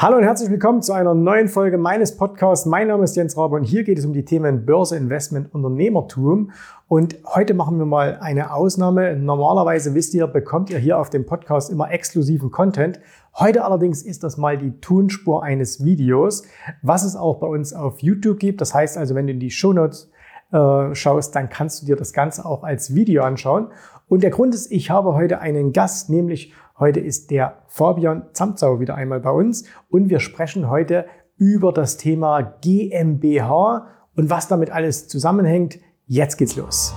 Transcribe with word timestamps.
Hallo 0.00 0.16
und 0.16 0.22
herzlich 0.22 0.48
willkommen 0.48 0.80
zu 0.80 0.92
einer 0.92 1.12
neuen 1.12 1.48
Folge 1.48 1.76
meines 1.76 2.16
Podcasts. 2.16 2.66
Mein 2.66 2.86
Name 2.86 3.02
ist 3.02 3.16
Jens 3.16 3.36
Rabe 3.36 3.56
und 3.56 3.64
hier 3.64 3.82
geht 3.82 3.98
es 3.98 4.04
um 4.04 4.12
die 4.12 4.24
Themen 4.24 4.64
Börse, 4.64 4.96
Investment, 4.96 5.52
Unternehmertum. 5.52 6.52
Und 6.86 7.16
heute 7.24 7.52
machen 7.52 7.80
wir 7.80 7.84
mal 7.84 8.16
eine 8.20 8.54
Ausnahme. 8.54 9.16
Normalerweise 9.16 9.94
wisst 9.94 10.14
ihr, 10.14 10.28
bekommt 10.28 10.70
ihr 10.70 10.78
hier 10.78 11.00
auf 11.00 11.10
dem 11.10 11.26
Podcast 11.26 11.68
immer 11.68 11.90
exklusiven 11.90 12.52
Content. 12.52 13.00
Heute 13.34 13.64
allerdings 13.64 14.04
ist 14.04 14.22
das 14.22 14.36
mal 14.36 14.56
die 14.56 14.78
Tonspur 14.80 15.42
eines 15.42 15.84
Videos, 15.84 16.44
was 16.80 17.02
es 17.02 17.16
auch 17.16 17.40
bei 17.40 17.48
uns 17.48 17.74
auf 17.74 17.98
YouTube 17.98 18.38
gibt. 18.38 18.60
Das 18.60 18.72
heißt 18.72 18.96
also, 18.96 19.16
wenn 19.16 19.26
du 19.26 19.32
in 19.32 19.40
die 19.40 19.50
Shownotes 19.50 20.12
äh, 20.52 20.94
schaust, 20.94 21.34
dann 21.34 21.48
kannst 21.48 21.82
du 21.82 21.86
dir 21.86 21.96
das 21.96 22.12
Ganze 22.12 22.46
auch 22.46 22.62
als 22.62 22.94
Video 22.94 23.24
anschauen. 23.24 23.72
Und 24.08 24.22
der 24.22 24.30
Grund 24.30 24.54
ist, 24.54 24.70
ich 24.70 24.90
habe 24.90 25.14
heute 25.14 25.40
einen 25.40 25.72
Gast, 25.72 26.08
nämlich 26.08 26.54
Heute 26.78 27.00
ist 27.00 27.32
der 27.32 27.62
Fabian 27.66 28.26
Zamzau 28.34 28.78
wieder 28.78 28.94
einmal 28.94 29.18
bei 29.18 29.30
uns 29.30 29.64
und 29.88 30.10
wir 30.10 30.20
sprechen 30.20 30.70
heute 30.70 31.06
über 31.36 31.72
das 31.72 31.96
Thema 31.96 32.40
GmbH 32.40 33.88
und 34.14 34.30
was 34.30 34.46
damit 34.46 34.70
alles 34.70 35.08
zusammenhängt. 35.08 35.80
Jetzt 36.06 36.36
geht's 36.36 36.54
los. 36.54 36.94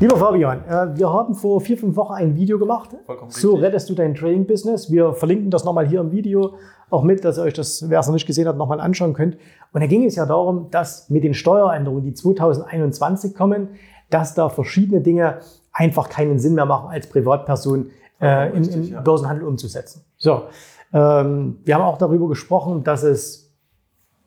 Lieber 0.00 0.16
Fabian, 0.16 0.64
äh, 0.64 0.96
wir 0.96 1.12
haben 1.12 1.34
vor 1.34 1.60
vier, 1.60 1.76
fünf 1.76 1.96
Wochen 1.96 2.12
ein 2.12 2.36
Video 2.36 2.56
gemacht. 2.56 2.90
So 3.30 3.56
rettest 3.56 3.90
du 3.90 3.94
dein 3.94 4.14
Trading-Business. 4.14 4.92
Wir 4.92 5.12
verlinken 5.12 5.50
das 5.50 5.64
nochmal 5.64 5.88
hier 5.88 6.00
im 6.00 6.12
Video 6.12 6.54
auch 6.88 7.02
mit, 7.02 7.24
dass 7.24 7.36
ihr 7.36 7.42
euch 7.42 7.54
das, 7.54 7.90
wer 7.90 7.98
es 7.98 8.06
noch 8.06 8.14
nicht 8.14 8.26
gesehen 8.26 8.46
hat, 8.46 8.56
nochmal 8.56 8.78
anschauen 8.78 9.12
könnt. 9.12 9.36
Und 9.72 9.80
da 9.80 9.88
ging 9.88 10.04
es 10.04 10.14
ja 10.14 10.24
darum, 10.24 10.70
dass 10.70 11.10
mit 11.10 11.24
den 11.24 11.34
Steueränderungen, 11.34 12.04
die 12.04 12.14
2021 12.14 13.34
kommen, 13.34 13.70
dass 14.08 14.34
da 14.34 14.48
verschiedene 14.48 15.00
Dinge 15.00 15.40
einfach 15.72 16.08
keinen 16.08 16.38
Sinn 16.38 16.54
mehr 16.54 16.66
machen, 16.66 16.90
als 16.90 17.08
Privatperson 17.08 17.90
äh, 18.20 18.56
im, 18.56 18.62
im. 18.68 19.02
Börsenhandel 19.02 19.48
umzusetzen. 19.48 20.04
So, 20.16 20.44
ähm, 20.92 21.58
wir 21.64 21.74
haben 21.74 21.82
auch 21.82 21.98
darüber 21.98 22.28
gesprochen, 22.28 22.84
dass 22.84 23.02
es, 23.02 23.47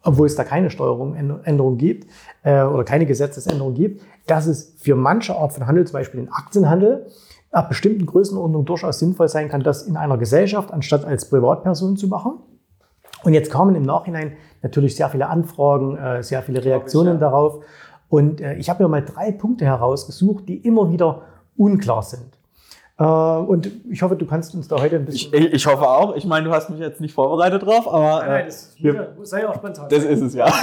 obwohl 0.04 0.28
es 0.28 0.36
da 0.36 0.44
keine 0.44 0.70
Steuerungsänderung 0.70 1.78
gibt 1.78 2.10
äh, 2.44 2.64
oder 2.64 2.84
keine 2.84 3.06
Gesetzesänderung 3.06 3.74
gibt, 3.74 4.02
dass 4.28 4.48
es 4.48 4.76
für 4.78 4.96
manche 4.96 5.36
Art 5.36 5.54
von 5.54 5.68
Handel, 5.68 5.86
zum 5.86 5.94
Beispiel 5.94 6.22
den 6.22 6.32
Aktienhandel, 6.32 7.08
ab 7.52 7.70
bestimmten 7.70 8.06
Größenordnungen 8.06 8.66
durchaus 8.66 9.00
sinnvoll 9.00 9.28
sein 9.28 9.50
kann, 9.50 9.62
das 9.62 9.84
in 9.84 9.98
einer 9.98 10.18
Gesellschaft 10.18 10.72
anstatt 10.72 11.06
als 11.06 11.30
Privatperson 11.30 11.98
zu 11.98 12.08
machen. 12.08 12.40
Und 13.24 13.34
jetzt 13.34 13.52
kamen 13.52 13.76
im 13.76 13.84
Nachhinein 13.84 14.34
natürlich 14.62 14.96
sehr 14.96 15.10
viele 15.10 15.28
Anfragen, 15.28 15.98
äh, 15.98 16.24
sehr 16.24 16.42
viele 16.42 16.64
Reaktionen 16.64 17.20
darauf. 17.20 17.64
Und 18.10 18.42
äh, 18.42 18.56
ich 18.56 18.70
habe 18.70 18.84
mir 18.84 18.90
mal 18.90 19.04
drei 19.04 19.32
Punkte 19.32 19.66
herausgesucht, 19.66 20.48
die 20.48 20.58
immer 20.58 20.92
wieder 20.92 21.24
unklar 21.58 22.04
sind. 22.04 22.41
Äh, 23.02 23.04
und 23.04 23.72
ich 23.90 24.04
hoffe, 24.04 24.16
du 24.16 24.28
kannst 24.28 24.54
uns 24.54 24.68
da 24.68 24.80
heute 24.80 24.98
ein 24.98 25.06
bisschen. 25.06 25.34
Ich, 25.34 25.54
ich 25.54 25.66
hoffe 25.66 25.88
auch. 25.88 26.16
Ich 26.16 26.26
meine, 26.26 26.46
du 26.46 26.54
hast 26.54 26.70
mich 26.70 26.80
jetzt 26.80 27.02
nicht 27.02 27.16
vorbereitet 27.16 27.66
drauf, 27.66 27.92
aber. 27.92 28.20
Nein, 28.20 28.30
nein, 28.30 28.46
das 28.46 28.76
wir, 28.78 29.16
sei 29.24 29.48
auch 29.48 29.56
spontan. 29.56 29.88
Das 29.90 30.04
ist 30.04 30.22
es, 30.22 30.36
ja. 30.36 30.46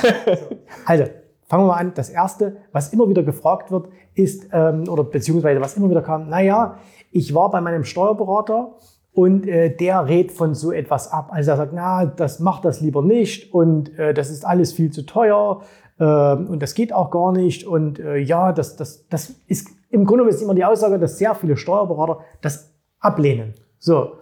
Also, 0.86 1.04
fangen 1.48 1.64
wir 1.64 1.68
mal 1.68 1.78
an. 1.78 1.92
Das 1.96 2.10
erste, 2.10 2.58
was 2.70 2.92
immer 2.92 3.08
wieder 3.08 3.24
gefragt 3.24 3.72
wird, 3.72 3.88
ist, 4.14 4.48
ähm, 4.52 4.84
oder 4.88 5.02
beziehungsweise 5.02 5.60
was 5.60 5.76
immer 5.76 5.90
wieder 5.90 6.02
kam, 6.02 6.28
naja, 6.28 6.78
ich 7.10 7.34
war 7.34 7.50
bei 7.50 7.60
meinem 7.60 7.82
Steuerberater 7.82 8.74
und 9.14 9.48
äh, 9.48 9.74
der 9.74 10.06
rät 10.06 10.30
von 10.30 10.54
so 10.54 10.70
etwas 10.70 11.10
ab. 11.10 11.30
Also 11.32 11.50
er 11.50 11.56
sagt, 11.56 11.72
na, 11.74 12.06
das 12.06 12.38
macht 12.38 12.64
das 12.64 12.80
lieber 12.80 13.02
nicht 13.02 13.52
und 13.52 13.98
äh, 13.98 14.14
das 14.14 14.30
ist 14.30 14.46
alles 14.46 14.72
viel 14.72 14.92
zu 14.92 15.04
teuer 15.04 15.62
äh, 15.98 16.04
und 16.04 16.62
das 16.62 16.74
geht 16.74 16.92
auch 16.92 17.10
gar 17.10 17.32
nicht. 17.32 17.66
Und 17.66 17.98
äh, 17.98 18.18
ja, 18.18 18.52
das, 18.52 18.76
das, 18.76 19.08
das 19.08 19.34
ist 19.48 19.77
im 19.90 20.04
Grunde 20.04 20.28
ist 20.28 20.42
immer 20.42 20.54
die 20.54 20.64
Aussage, 20.64 20.98
dass 20.98 21.18
sehr 21.18 21.34
viele 21.34 21.56
Steuerberater 21.56 22.20
das 22.40 22.72
ablehnen. 23.00 23.54
So, 23.78 24.14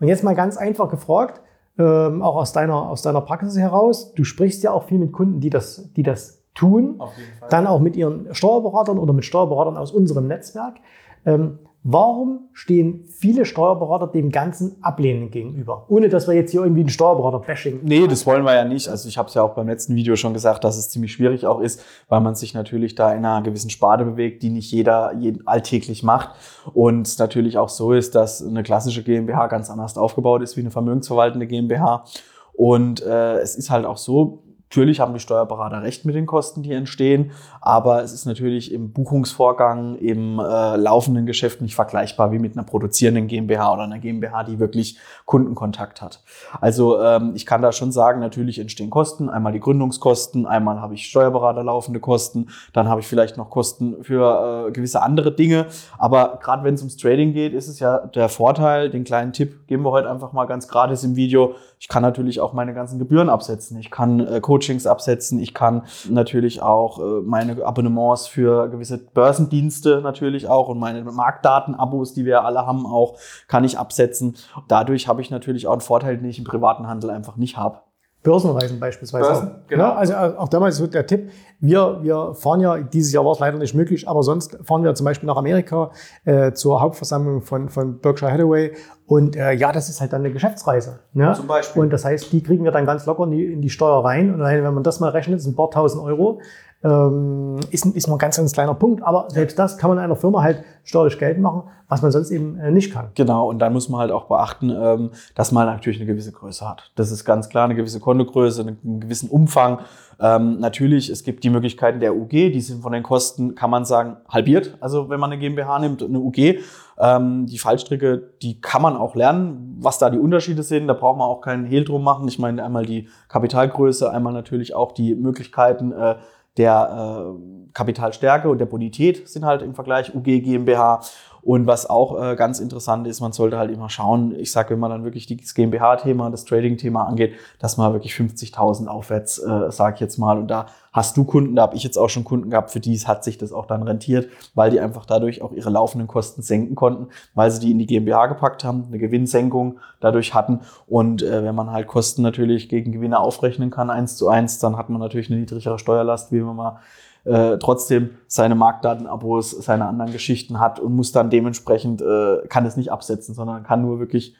und 0.00 0.08
jetzt 0.08 0.24
mal 0.24 0.34
ganz 0.34 0.56
einfach 0.56 0.88
gefragt, 0.88 1.40
ähm, 1.78 2.22
auch 2.22 2.36
aus 2.36 2.52
deiner, 2.52 2.88
aus 2.90 3.02
deiner 3.02 3.20
Praxis 3.20 3.56
heraus, 3.56 4.12
du 4.14 4.24
sprichst 4.24 4.62
ja 4.62 4.72
auch 4.72 4.84
viel 4.84 4.98
mit 4.98 5.12
Kunden, 5.12 5.40
die 5.40 5.50
das, 5.50 5.92
die 5.94 6.02
das 6.02 6.42
tun, 6.54 7.00
dann 7.48 7.66
auch 7.66 7.80
mit 7.80 7.96
ihren 7.96 8.34
Steuerberatern 8.34 8.98
oder 8.98 9.12
mit 9.12 9.24
Steuerberatern 9.24 9.76
aus 9.76 9.90
unserem 9.90 10.26
Netzwerk. 10.26 10.76
Ähm, 11.24 11.58
Warum 11.84 12.48
stehen 12.52 13.04
viele 13.08 13.44
Steuerberater 13.44 14.06
dem 14.06 14.30
Ganzen 14.30 14.76
ablehnend 14.82 15.32
gegenüber? 15.32 15.86
Ohne 15.88 16.08
dass 16.08 16.28
wir 16.28 16.34
jetzt 16.34 16.52
hier 16.52 16.62
irgendwie 16.62 16.82
einen 16.82 16.90
Steuerberater-Bashing. 16.90 17.80
Nee, 17.82 18.06
das 18.06 18.24
wollen 18.24 18.44
wir 18.44 18.54
ja 18.54 18.64
nicht. 18.64 18.88
Also 18.88 19.08
ich 19.08 19.18
habe 19.18 19.28
es 19.28 19.34
ja 19.34 19.42
auch 19.42 19.54
beim 19.54 19.66
letzten 19.66 19.96
Video 19.96 20.14
schon 20.14 20.32
gesagt, 20.32 20.62
dass 20.62 20.76
es 20.76 20.90
ziemlich 20.90 21.12
schwierig 21.12 21.44
auch 21.44 21.60
ist, 21.60 21.82
weil 22.08 22.20
man 22.20 22.36
sich 22.36 22.54
natürlich 22.54 22.94
da 22.94 23.12
in 23.12 23.24
einer 23.24 23.42
gewissen 23.42 23.68
Sparte 23.68 24.04
bewegt, 24.04 24.44
die 24.44 24.50
nicht 24.50 24.70
jeder 24.70 25.12
jeden 25.18 25.44
alltäglich 25.48 26.04
macht. 26.04 26.30
Und 26.72 27.08
es 27.08 27.18
natürlich 27.18 27.58
auch 27.58 27.68
so 27.68 27.92
ist, 27.92 28.14
dass 28.14 28.46
eine 28.46 28.62
klassische 28.62 29.02
GmbH 29.02 29.48
ganz 29.48 29.68
anders 29.68 29.98
aufgebaut 29.98 30.42
ist 30.42 30.56
wie 30.56 30.60
eine 30.60 30.70
vermögensverwaltende 30.70 31.48
GmbH. 31.48 32.04
Und 32.52 33.02
äh, 33.02 33.38
es 33.38 33.56
ist 33.56 33.70
halt 33.70 33.86
auch 33.86 33.96
so, 33.96 34.44
Natürlich 34.72 35.00
haben 35.00 35.12
die 35.12 35.20
Steuerberater 35.20 35.82
recht 35.82 36.06
mit 36.06 36.14
den 36.14 36.24
Kosten, 36.24 36.62
die 36.62 36.72
entstehen, 36.72 37.32
aber 37.60 38.02
es 38.02 38.14
ist 38.14 38.24
natürlich 38.24 38.72
im 38.72 38.90
Buchungsvorgang, 38.90 39.96
im 39.96 40.38
äh, 40.38 40.76
laufenden 40.76 41.26
Geschäft 41.26 41.60
nicht 41.60 41.74
vergleichbar 41.74 42.32
wie 42.32 42.38
mit 42.38 42.56
einer 42.56 42.64
produzierenden 42.64 43.26
GmbH 43.26 43.74
oder 43.74 43.82
einer 43.82 43.98
GmbH, 43.98 44.44
die 44.44 44.58
wirklich 44.58 44.96
Kundenkontakt 45.26 46.00
hat. 46.00 46.22
Also 46.58 46.98
ähm, 47.02 47.32
ich 47.34 47.44
kann 47.44 47.60
da 47.60 47.70
schon 47.70 47.92
sagen, 47.92 48.20
natürlich 48.20 48.58
entstehen 48.58 48.88
Kosten. 48.88 49.28
Einmal 49.28 49.52
die 49.52 49.60
Gründungskosten, 49.60 50.46
einmal 50.46 50.80
habe 50.80 50.94
ich 50.94 51.06
Steuerberater 51.06 51.62
laufende 51.62 52.00
Kosten, 52.00 52.48
dann 52.72 52.88
habe 52.88 53.02
ich 53.02 53.06
vielleicht 53.06 53.36
noch 53.36 53.50
Kosten 53.50 54.02
für 54.02 54.68
äh, 54.68 54.72
gewisse 54.72 55.02
andere 55.02 55.32
Dinge. 55.32 55.66
Aber 55.98 56.38
gerade 56.42 56.64
wenn 56.64 56.72
es 56.72 56.80
ums 56.80 56.96
Trading 56.96 57.34
geht, 57.34 57.52
ist 57.52 57.68
es 57.68 57.78
ja 57.78 57.98
der 57.98 58.30
Vorteil, 58.30 58.88
den 58.88 59.04
kleinen 59.04 59.34
Tipp 59.34 59.66
geben 59.66 59.84
wir 59.84 59.90
heute 59.90 60.10
einfach 60.10 60.32
mal 60.32 60.46
ganz 60.46 60.66
gratis 60.66 61.04
im 61.04 61.14
Video. 61.14 61.56
Ich 61.82 61.88
kann 61.88 62.04
natürlich 62.04 62.40
auch 62.40 62.52
meine 62.52 62.74
ganzen 62.74 63.00
Gebühren 63.00 63.28
absetzen. 63.28 63.76
Ich 63.76 63.90
kann 63.90 64.20
äh, 64.20 64.40
Coachings 64.40 64.86
absetzen. 64.86 65.40
Ich 65.40 65.52
kann 65.52 65.82
natürlich 66.08 66.62
auch 66.62 67.00
äh, 67.00 67.22
meine 67.24 67.64
Abonnements 67.64 68.28
für 68.28 68.68
gewisse 68.68 68.98
Börsendienste 68.98 70.00
natürlich 70.00 70.46
auch 70.46 70.68
und 70.68 70.78
meine 70.78 71.02
Marktdaten-Abos, 71.02 72.14
die 72.14 72.24
wir 72.24 72.44
alle 72.44 72.68
haben, 72.68 72.86
auch 72.86 73.18
kann 73.48 73.64
ich 73.64 73.80
absetzen. 73.80 74.36
Dadurch 74.68 75.08
habe 75.08 75.22
ich 75.22 75.32
natürlich 75.32 75.66
auch 75.66 75.72
einen 75.72 75.80
Vorteil, 75.80 76.18
den 76.18 76.28
ich 76.30 76.38
im 76.38 76.44
privaten 76.44 76.86
Handel 76.86 77.10
einfach 77.10 77.34
nicht 77.34 77.56
habe. 77.56 77.80
Börsenreisen 78.22 78.78
beispielsweise. 78.78 79.28
Börsen, 79.28 79.50
genau. 79.66 79.84
Ja, 79.84 79.94
also 79.94 80.12
äh, 80.12 80.36
auch 80.36 80.48
damals 80.48 80.76
so 80.76 80.86
der 80.86 81.06
Tipp, 81.06 81.30
wir, 81.58 81.98
wir 82.02 82.34
fahren 82.34 82.60
ja, 82.60 82.78
dieses 82.78 83.12
Jahr 83.12 83.24
war 83.24 83.32
es 83.32 83.40
leider 83.40 83.58
nicht 83.58 83.74
möglich, 83.74 84.08
aber 84.08 84.22
sonst 84.22 84.58
fahren 84.62 84.84
wir 84.84 84.94
zum 84.94 85.04
Beispiel 85.04 85.26
nach 85.26 85.36
Amerika 85.36 85.90
äh, 86.24 86.52
zur 86.52 86.80
Hauptversammlung 86.80 87.42
von, 87.42 87.68
von 87.68 87.98
Berkshire 87.98 88.32
Hathaway 88.32 88.72
und 89.06 89.34
äh, 89.34 89.52
ja, 89.52 89.72
das 89.72 89.88
ist 89.88 90.00
halt 90.00 90.12
dann 90.12 90.22
eine 90.22 90.32
Geschäftsreise. 90.32 91.00
Ne? 91.12 91.32
Zum 91.34 91.46
Beispiel. 91.46 91.82
Und 91.82 91.90
das 91.90 92.04
heißt, 92.04 92.32
die 92.32 92.42
kriegen 92.42 92.64
wir 92.64 92.70
dann 92.70 92.86
ganz 92.86 93.06
locker 93.06 93.24
in 93.24 93.32
die, 93.32 93.52
in 93.52 93.60
die 93.60 93.70
Steuer 93.70 94.04
rein 94.04 94.32
und 94.32 94.40
wenn 94.40 94.62
man 94.74 94.82
das 94.82 95.00
mal 95.00 95.10
rechnet, 95.10 95.40
sind 95.40 95.52
ein 95.52 95.56
paar 95.56 95.70
tausend 95.70 96.02
Euro 96.02 96.40
ähm, 96.84 97.60
ist, 97.70 97.86
ist 97.86 98.08
nur 98.08 98.16
ein 98.16 98.18
ganz, 98.18 98.36
ganz 98.36 98.52
kleiner 98.52 98.74
Punkt. 98.74 99.02
Aber 99.02 99.28
selbst 99.30 99.58
das 99.58 99.78
kann 99.78 99.90
man 99.90 99.98
in 99.98 100.04
einer 100.04 100.16
Firma 100.16 100.42
halt 100.42 100.64
steuerlich 100.84 101.18
Geld 101.18 101.38
machen, 101.38 101.64
was 101.88 102.02
man 102.02 102.10
sonst 102.10 102.30
eben 102.30 102.58
äh, 102.58 102.70
nicht 102.70 102.92
kann. 102.92 103.08
Genau, 103.14 103.48
und 103.48 103.60
dann 103.60 103.72
muss 103.72 103.88
man 103.88 104.00
halt 104.00 104.10
auch 104.10 104.24
beachten, 104.24 104.70
ähm, 104.70 105.10
dass 105.34 105.52
man 105.52 105.66
natürlich 105.66 106.00
eine 106.00 106.06
gewisse 106.06 106.32
Größe 106.32 106.68
hat. 106.68 106.90
Das 106.96 107.10
ist 107.12 107.24
ganz 107.24 107.48
klar, 107.48 107.64
eine 107.64 107.74
gewisse 107.74 108.00
Kondogröße, 108.00 108.62
einen 108.62 109.00
gewissen 109.00 109.30
Umfang. 109.30 109.80
Ähm, 110.20 110.58
natürlich, 110.58 111.08
es 111.08 111.22
gibt 111.22 111.44
die 111.44 111.50
Möglichkeiten 111.50 112.00
der 112.00 112.16
UG, 112.16 112.30
die 112.30 112.60
sind 112.60 112.82
von 112.82 112.92
den 112.92 113.02
Kosten, 113.02 113.54
kann 113.54 113.70
man 113.70 113.84
sagen, 113.84 114.16
halbiert. 114.28 114.76
Also 114.80 115.08
wenn 115.08 115.20
man 115.20 115.30
eine 115.32 115.40
GmbH 115.40 115.78
nimmt, 115.78 116.02
eine 116.02 116.18
UG. 116.18 116.60
Die 117.04 117.58
Fallstricke, 117.58 118.30
die 118.42 118.60
kann 118.60 118.80
man 118.80 118.96
auch 118.96 119.16
lernen, 119.16 119.76
was 119.80 119.98
da 119.98 120.08
die 120.08 120.20
Unterschiede 120.20 120.62
sind. 120.62 120.86
Da 120.86 120.92
braucht 120.92 121.18
man 121.18 121.26
auch 121.26 121.40
keinen 121.40 121.64
Hehl 121.64 121.84
drum 121.84 122.04
machen. 122.04 122.28
Ich 122.28 122.38
meine 122.38 122.62
einmal 122.62 122.86
die 122.86 123.08
Kapitalgröße, 123.28 124.08
einmal 124.08 124.32
natürlich 124.32 124.76
auch 124.76 124.92
die 124.92 125.16
Möglichkeiten, 125.16 125.90
äh, 125.90 126.16
der 126.56 127.34
äh, 127.36 127.72
Kapitalstärke 127.72 128.48
und 128.48 128.58
der 128.58 128.66
Bonität 128.66 129.28
sind 129.28 129.44
halt 129.44 129.62
im 129.62 129.74
Vergleich 129.74 130.14
UG 130.14 130.40
GmbH. 130.42 131.00
Und 131.42 131.66
was 131.66 131.90
auch 131.90 132.22
äh, 132.22 132.36
ganz 132.36 132.60
interessant 132.60 133.06
ist, 133.08 133.20
man 133.20 133.32
sollte 133.32 133.58
halt 133.58 133.72
immer 133.72 133.90
schauen, 133.90 134.34
ich 134.38 134.52
sage, 134.52 134.70
wenn 134.70 134.78
man 134.78 134.90
dann 134.90 135.02
wirklich 135.02 135.26
das 135.26 135.54
GmbH-Thema, 135.54 136.30
das 136.30 136.44
Trading-Thema 136.44 137.04
angeht, 137.04 137.34
dass 137.58 137.76
man 137.76 137.92
wirklich 137.92 138.14
50.000 138.14 138.86
aufwärts, 138.86 139.38
äh, 139.38 139.72
sage 139.72 139.94
ich 139.94 140.00
jetzt 140.00 140.18
mal. 140.18 140.38
Und 140.38 140.48
da 140.48 140.66
hast 140.92 141.16
du 141.16 141.24
Kunden, 141.24 141.56
da 141.56 141.62
habe 141.62 141.74
ich 141.74 141.82
jetzt 141.82 141.96
auch 141.96 142.08
schon 142.08 142.22
Kunden 142.22 142.50
gehabt, 142.50 142.70
für 142.70 142.78
die 142.78 142.96
hat 142.98 143.24
sich 143.24 143.38
das 143.38 143.52
auch 143.52 143.66
dann 143.66 143.82
rentiert, 143.82 144.28
weil 144.54 144.70
die 144.70 144.78
einfach 144.78 145.04
dadurch 145.04 145.42
auch 145.42 145.50
ihre 145.52 145.70
laufenden 145.70 146.06
Kosten 146.06 146.42
senken 146.42 146.76
konnten, 146.76 147.08
weil 147.34 147.50
sie 147.50 147.58
die 147.58 147.72
in 147.72 147.78
die 147.78 147.86
GmbH 147.86 148.26
gepackt 148.26 148.62
haben, 148.62 148.84
eine 148.86 148.98
Gewinnsenkung 148.98 149.78
dadurch 149.98 150.34
hatten. 150.34 150.60
Und 150.86 151.22
äh, 151.22 151.42
wenn 151.42 151.56
man 151.56 151.72
halt 151.72 151.88
Kosten 151.88 152.22
natürlich 152.22 152.68
gegen 152.68 152.92
Gewinne 152.92 153.18
aufrechnen 153.18 153.70
kann, 153.70 153.90
eins 153.90 154.16
zu 154.16 154.28
eins, 154.28 154.60
dann 154.60 154.76
hat 154.76 154.90
man 154.90 155.00
natürlich 155.00 155.28
eine 155.28 155.40
niedrigere 155.40 155.80
Steuerlast, 155.80 156.30
wie 156.30 156.38
wenn 156.38 156.54
man 156.54 156.76
äh, 157.24 157.58
trotzdem 157.58 158.10
seine 158.26 158.54
Marktdatenabos, 158.54 159.50
seine 159.50 159.86
anderen 159.86 160.12
Geschichten 160.12 160.58
hat 160.58 160.80
und 160.80 160.94
muss 160.94 161.12
dann 161.12 161.30
dementsprechend, 161.30 162.02
äh, 162.02 162.46
kann 162.48 162.66
es 162.66 162.76
nicht 162.76 162.90
absetzen, 162.90 163.34
sondern 163.34 163.62
kann 163.62 163.82
nur 163.82 164.00
wirklich 164.00 164.36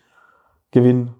Gewinn 0.70 1.10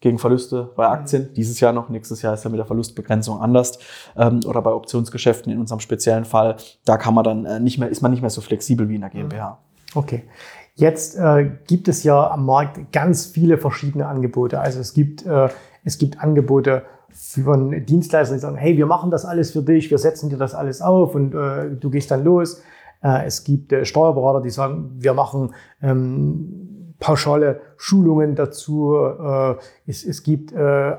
gegen 0.00 0.18
Verluste 0.18 0.72
bei 0.76 0.88
Aktien. 0.88 1.28
Mhm. 1.30 1.34
Dieses 1.34 1.60
Jahr 1.60 1.72
noch, 1.72 1.88
nächstes 1.88 2.22
Jahr 2.22 2.34
ist 2.34 2.44
ja 2.44 2.50
mit 2.50 2.58
der 2.58 2.66
Verlustbegrenzung 2.66 3.40
anders. 3.40 3.78
Ähm, 4.16 4.40
oder 4.46 4.60
bei 4.60 4.72
Optionsgeschäften 4.72 5.52
in 5.52 5.58
unserem 5.58 5.80
speziellen 5.80 6.24
Fall, 6.24 6.56
da 6.84 6.96
kann 6.96 7.14
man 7.14 7.24
dann 7.24 7.46
äh, 7.46 7.60
nicht 7.60 7.78
mehr, 7.78 7.88
ist 7.88 8.02
man 8.02 8.10
nicht 8.10 8.20
mehr 8.20 8.30
so 8.30 8.40
flexibel 8.40 8.88
wie 8.88 8.96
in 8.96 9.00
der 9.00 9.10
GmbH. 9.10 9.58
Okay. 9.94 10.24
Jetzt 10.74 11.16
äh, 11.16 11.50
gibt 11.66 11.86
es 11.86 12.02
ja 12.02 12.30
am 12.30 12.46
Markt 12.46 12.92
ganz 12.92 13.26
viele 13.26 13.58
verschiedene 13.58 14.06
Angebote. 14.06 14.58
Also 14.58 14.80
es 14.80 14.92
gibt, 14.94 15.24
äh, 15.24 15.48
es 15.84 15.98
gibt 15.98 16.20
Angebote 16.20 16.84
von 17.12 17.84
Dienstleistern, 17.86 18.36
die 18.36 18.40
sagen, 18.40 18.56
hey, 18.56 18.76
wir 18.76 18.86
machen 18.86 19.10
das 19.10 19.24
alles 19.24 19.52
für 19.52 19.62
dich, 19.62 19.90
wir 19.90 19.98
setzen 19.98 20.30
dir 20.30 20.38
das 20.38 20.54
alles 20.54 20.82
auf 20.82 21.14
und 21.14 21.34
äh, 21.34 21.70
du 21.70 21.90
gehst 21.90 22.10
dann 22.10 22.24
los. 22.24 22.62
Äh, 23.02 23.26
es 23.26 23.44
gibt 23.44 23.72
äh, 23.72 23.84
Steuerberater, 23.84 24.40
die 24.40 24.50
sagen, 24.50 24.92
wir 24.98 25.14
machen 25.14 25.54
ähm, 25.82 26.94
pauschale 26.98 27.60
Schulungen 27.76 28.34
dazu. 28.34 28.96
Äh, 28.96 29.54
es, 29.86 30.04
es 30.04 30.22
gibt 30.22 30.52
äh, 30.52 30.96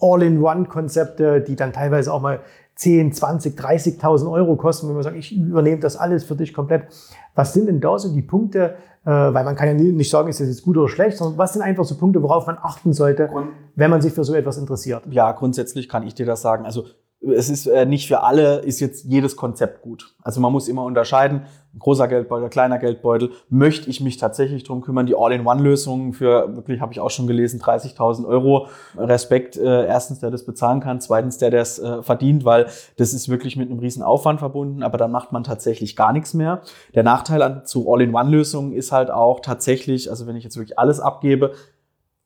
All-in-One-Konzepte, 0.00 1.40
die 1.40 1.56
dann 1.56 1.72
teilweise 1.72 2.12
auch 2.12 2.20
mal 2.20 2.40
10, 2.76 3.12
20, 3.12 3.58
30.000 3.58 4.30
Euro 4.30 4.56
kosten, 4.56 4.88
wenn 4.88 4.94
man 4.94 5.02
sagt, 5.02 5.16
ich 5.16 5.36
übernehme 5.36 5.80
das 5.80 5.96
alles 5.96 6.24
für 6.24 6.34
dich 6.34 6.54
komplett. 6.54 6.86
Was 7.34 7.52
sind 7.52 7.66
denn 7.66 7.80
da 7.80 7.98
so 7.98 8.12
die 8.12 8.22
Punkte, 8.22 8.74
äh, 9.04 9.10
weil 9.10 9.44
man 9.44 9.56
kann 9.56 9.68
ja 9.68 9.74
nicht 9.74 10.10
sagen, 10.10 10.28
ist 10.28 10.40
das 10.40 10.48
jetzt 10.48 10.62
gut 10.62 10.76
oder 10.76 10.88
schlecht, 10.88 11.18
sondern 11.18 11.38
was 11.38 11.52
sind 11.52 11.62
einfach 11.62 11.84
so 11.84 11.96
Punkte, 11.96 12.22
worauf 12.22 12.46
man 12.46 12.58
achten 12.60 12.92
sollte, 12.92 13.30
wenn 13.76 13.90
man 13.90 14.00
sich 14.00 14.12
für 14.12 14.24
so 14.24 14.34
etwas 14.34 14.58
interessiert? 14.58 15.04
Ja, 15.10 15.32
grundsätzlich 15.32 15.88
kann 15.88 16.06
ich 16.06 16.14
dir 16.14 16.26
das 16.26 16.42
sagen. 16.42 16.64
Also 16.64 16.84
es 17.22 17.48
ist 17.48 17.66
äh, 17.66 17.86
nicht 17.86 18.08
für 18.08 18.22
alle, 18.22 18.58
ist 18.58 18.80
jetzt 18.80 19.04
jedes 19.04 19.36
Konzept 19.36 19.82
gut. 19.82 20.14
Also 20.22 20.40
man 20.40 20.52
muss 20.52 20.68
immer 20.68 20.84
unterscheiden, 20.84 21.42
großer 21.78 22.08
Geldbeutel, 22.08 22.48
kleiner 22.48 22.78
Geldbeutel, 22.78 23.30
möchte 23.48 23.88
ich 23.88 24.00
mich 24.00 24.16
tatsächlich 24.16 24.64
drum 24.64 24.82
kümmern, 24.82 25.06
die 25.06 25.14
All-in-One-Lösungen 25.16 26.12
für, 26.12 26.54
wirklich 26.56 26.80
habe 26.80 26.92
ich 26.92 27.00
auch 27.00 27.10
schon 27.10 27.26
gelesen, 27.26 27.60
30.000 27.60 28.26
Euro. 28.26 28.66
Respekt, 28.96 29.56
äh, 29.56 29.86
erstens, 29.86 30.20
der 30.20 30.30
das 30.30 30.44
bezahlen 30.44 30.80
kann, 30.80 31.00
zweitens, 31.00 31.38
der 31.38 31.50
das 31.50 31.78
äh, 31.78 32.02
verdient, 32.02 32.44
weil 32.44 32.66
das 32.96 33.14
ist 33.14 33.28
wirklich 33.28 33.56
mit 33.56 33.70
einem 33.70 33.78
riesen 33.78 34.02
Aufwand 34.02 34.40
verbunden, 34.40 34.82
aber 34.82 34.98
dann 34.98 35.12
macht 35.12 35.32
man 35.32 35.44
tatsächlich 35.44 35.96
gar 35.96 36.12
nichts 36.12 36.34
mehr. 36.34 36.62
Der 36.94 37.04
Nachteil 37.04 37.42
an 37.42 37.64
zu 37.64 37.90
All-in-One-Lösungen 37.92 38.72
ist 38.72 38.92
halt 38.92 39.10
auch 39.10 39.40
tatsächlich, 39.40 40.10
also 40.10 40.26
wenn 40.26 40.36
ich 40.36 40.44
jetzt 40.44 40.56
wirklich 40.56 40.78
alles 40.78 41.00
abgebe, 41.00 41.52